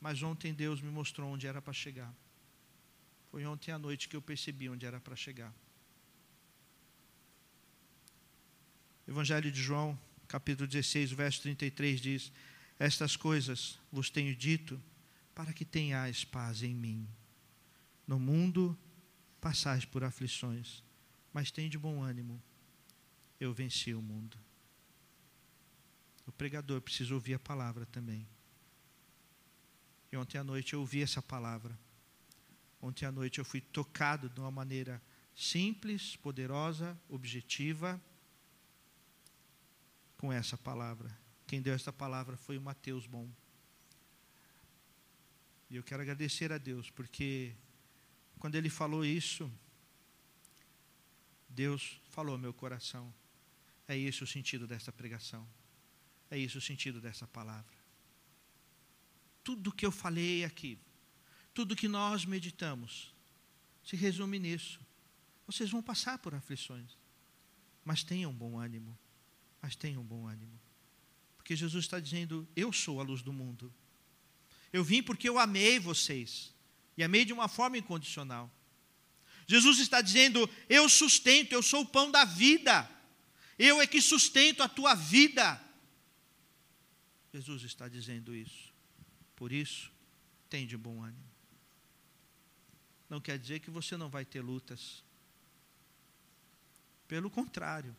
Mas 0.00 0.22
ontem 0.22 0.54
Deus 0.54 0.80
me 0.80 0.90
mostrou 0.90 1.30
onde 1.30 1.46
era 1.46 1.60
para 1.60 1.74
chegar. 1.74 2.12
Foi 3.30 3.44
ontem 3.44 3.70
à 3.70 3.78
noite 3.78 4.08
que 4.08 4.16
eu 4.16 4.22
percebi 4.22 4.68
onde 4.68 4.86
era 4.86 4.98
para 4.98 5.14
chegar. 5.14 5.54
Evangelho 9.06 9.52
de 9.52 9.62
João, 9.62 9.98
capítulo 10.30 10.68
16, 10.68 11.10
verso 11.10 11.42
33 11.42 12.00
diz: 12.00 12.32
Estas 12.78 13.16
coisas 13.16 13.80
vos 13.90 14.10
tenho 14.10 14.34
dito 14.34 14.80
para 15.34 15.52
que 15.52 15.64
tenhais 15.64 16.24
paz 16.24 16.62
em 16.62 16.72
mim. 16.72 17.08
No 18.06 18.18
mundo 18.18 18.78
passais 19.40 19.84
por 19.84 20.04
aflições, 20.04 20.84
mas 21.32 21.50
tem 21.50 21.68
de 21.68 21.76
bom 21.76 22.00
ânimo. 22.00 22.40
Eu 23.40 23.52
venci 23.52 23.92
o 23.92 24.00
mundo. 24.00 24.38
O 26.26 26.30
pregador 26.30 26.80
precisa 26.80 27.12
ouvir 27.12 27.34
a 27.34 27.38
palavra 27.38 27.84
também. 27.86 28.24
E 30.12 30.16
ontem 30.16 30.38
à 30.38 30.44
noite 30.44 30.74
eu 30.74 30.80
ouvi 30.80 31.02
essa 31.02 31.20
palavra. 31.20 31.76
Ontem 32.80 33.04
à 33.04 33.10
noite 33.10 33.40
eu 33.40 33.44
fui 33.44 33.60
tocado 33.60 34.28
de 34.28 34.38
uma 34.38 34.50
maneira 34.50 35.02
simples, 35.34 36.14
poderosa, 36.16 36.96
objetiva, 37.08 38.00
com 40.20 40.32
essa 40.32 40.56
palavra. 40.58 41.10
Quem 41.46 41.62
deu 41.62 41.74
essa 41.74 41.92
palavra 41.92 42.36
foi 42.36 42.56
o 42.58 42.60
Mateus 42.60 43.06
Bom. 43.06 43.28
E 45.70 45.76
eu 45.76 45.82
quero 45.82 46.02
agradecer 46.02 46.52
a 46.52 46.58
Deus, 46.58 46.90
porque 46.90 47.54
quando 48.38 48.54
ele 48.56 48.68
falou 48.68 49.04
isso, 49.04 49.50
Deus 51.48 52.00
falou 52.10 52.36
meu 52.36 52.52
coração. 52.52 53.12
É 53.88 53.96
isso 53.96 54.24
o 54.24 54.26
sentido 54.26 54.66
dessa 54.66 54.92
pregação. 54.92 55.48
É 56.30 56.38
isso 56.38 56.58
o 56.58 56.60
sentido 56.60 57.00
dessa 57.00 57.26
palavra 57.26 57.80
tudo 59.42 59.72
que 59.72 59.84
eu 59.84 59.90
falei 59.90 60.44
aqui, 60.44 60.78
tudo 61.52 61.76
que 61.76 61.88
nós 61.88 62.24
meditamos, 62.24 63.12
se 63.82 63.96
resume 63.96 64.38
nisso. 64.38 64.80
Vocês 65.46 65.70
vão 65.70 65.82
passar 65.82 66.18
por 66.18 66.34
aflições, 66.34 66.96
mas 67.84 68.04
tenham 68.04 68.32
bom 68.32 68.58
ânimo. 68.58 68.96
Mas 69.60 69.76
tenham 69.76 70.02
bom 70.02 70.26
ânimo. 70.26 70.58
Porque 71.36 71.54
Jesus 71.54 71.84
está 71.84 72.00
dizendo: 72.00 72.48
Eu 72.54 72.72
sou 72.72 73.00
a 73.00 73.02
luz 73.02 73.22
do 73.22 73.32
mundo. 73.32 73.72
Eu 74.72 74.84
vim 74.84 75.02
porque 75.02 75.28
eu 75.28 75.38
amei 75.38 75.78
vocês. 75.78 76.54
E 76.96 77.02
amei 77.02 77.24
de 77.24 77.32
uma 77.32 77.48
forma 77.48 77.78
incondicional. 77.78 78.50
Jesus 79.46 79.78
está 79.78 80.00
dizendo: 80.00 80.48
Eu 80.68 80.88
sustento, 80.88 81.52
eu 81.52 81.62
sou 81.62 81.82
o 81.82 81.86
pão 81.86 82.10
da 82.10 82.24
vida. 82.24 82.88
Eu 83.58 83.80
é 83.80 83.86
que 83.86 84.00
sustento 84.00 84.62
a 84.62 84.68
tua 84.68 84.94
vida. 84.94 85.60
Jesus 87.32 87.62
está 87.62 87.88
dizendo 87.88 88.34
isso. 88.34 88.72
Por 89.36 89.52
isso, 89.52 89.92
tem 90.48 90.66
de 90.66 90.76
bom 90.76 91.02
ânimo. 91.02 91.30
Não 93.08 93.20
quer 93.20 93.38
dizer 93.38 93.60
que 93.60 93.70
você 93.70 93.96
não 93.96 94.08
vai 94.08 94.24
ter 94.24 94.40
lutas. 94.40 95.02
Pelo 97.08 97.28
contrário, 97.28 97.96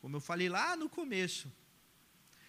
como 0.00 0.16
eu 0.16 0.20
falei 0.20 0.48
lá 0.48 0.76
no 0.76 0.88
começo, 0.88 1.52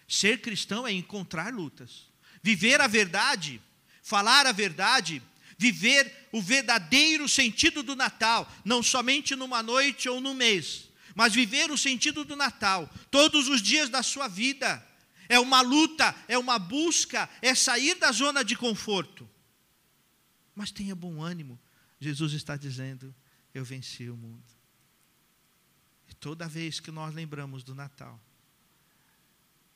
ser 0.06 0.40
cristão 0.40 0.86
é 0.86 0.92
encontrar 0.92 1.52
lutas, 1.52 2.06
viver 2.42 2.80
a 2.80 2.86
verdade, 2.86 3.60
falar 4.02 4.46
a 4.46 4.52
verdade, 4.52 5.22
viver 5.56 6.28
o 6.32 6.40
verdadeiro 6.40 7.28
sentido 7.28 7.82
do 7.82 7.96
Natal, 7.96 8.50
não 8.64 8.82
somente 8.82 9.34
numa 9.34 9.62
noite 9.62 10.08
ou 10.08 10.20
num 10.20 10.34
mês, 10.34 10.88
mas 11.14 11.34
viver 11.34 11.70
o 11.70 11.76
sentido 11.76 12.24
do 12.24 12.36
Natal 12.36 12.88
todos 13.10 13.48
os 13.48 13.60
dias 13.60 13.88
da 13.88 14.02
sua 14.02 14.28
vida 14.28 14.86
é 15.28 15.38
uma 15.38 15.60
luta, 15.60 16.14
é 16.26 16.38
uma 16.38 16.58
busca, 16.58 17.28
é 17.42 17.54
sair 17.54 17.94
da 17.96 18.10
zona 18.10 18.42
de 18.42 18.56
conforto. 18.56 19.28
Mas 20.54 20.70
tenha 20.70 20.94
bom 20.94 21.22
ânimo, 21.22 21.60
Jesus 22.00 22.32
está 22.32 22.56
dizendo: 22.56 23.14
Eu 23.52 23.64
venci 23.64 24.08
o 24.08 24.16
mundo. 24.16 24.57
E 26.08 26.14
toda 26.14 26.48
vez 26.48 26.80
que 26.80 26.90
nós 26.90 27.14
lembramos 27.14 27.62
do 27.62 27.74
Natal, 27.74 28.18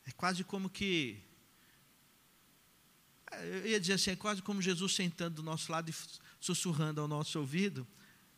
é 0.06 0.10
quase 0.12 0.42
como 0.44 0.68
que. 0.68 1.22
Eu 3.32 3.66
ia 3.66 3.80
dizer 3.80 3.94
assim, 3.94 4.10
é 4.10 4.16
quase 4.16 4.42
como 4.42 4.60
Jesus 4.60 4.94
sentando 4.94 5.36
do 5.36 5.42
nosso 5.42 5.72
lado 5.72 5.90
e 5.90 5.94
sussurrando 6.38 7.00
ao 7.00 7.08
nosso 7.08 7.38
ouvido, 7.38 7.86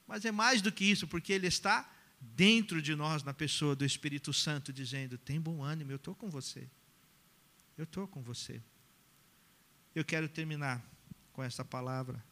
mas 0.07 0.25
é 0.25 0.31
mais 0.31 0.63
do 0.63 0.71
que 0.71 0.85
isso, 0.85 1.09
porque 1.09 1.33
Ele 1.33 1.49
está 1.49 1.91
dentro 2.21 2.81
de 2.81 2.95
nós, 2.95 3.23
na 3.23 3.35
pessoa 3.35 3.75
do 3.75 3.85
Espírito 3.85 4.33
Santo, 4.33 4.73
dizendo: 4.73 5.19
Tem 5.19 5.41
bom 5.41 5.63
ânimo, 5.63 5.91
eu 5.91 5.97
estou 5.97 6.15
com 6.15 6.31
você. 6.31 6.69
Eu 7.77 7.85
estou 7.85 8.07
com 8.07 8.23
você. 8.23 8.63
Eu 9.95 10.05
quero 10.05 10.29
terminar 10.29 10.85
com 11.33 11.43
essa 11.43 11.65
palavra. 11.65 12.23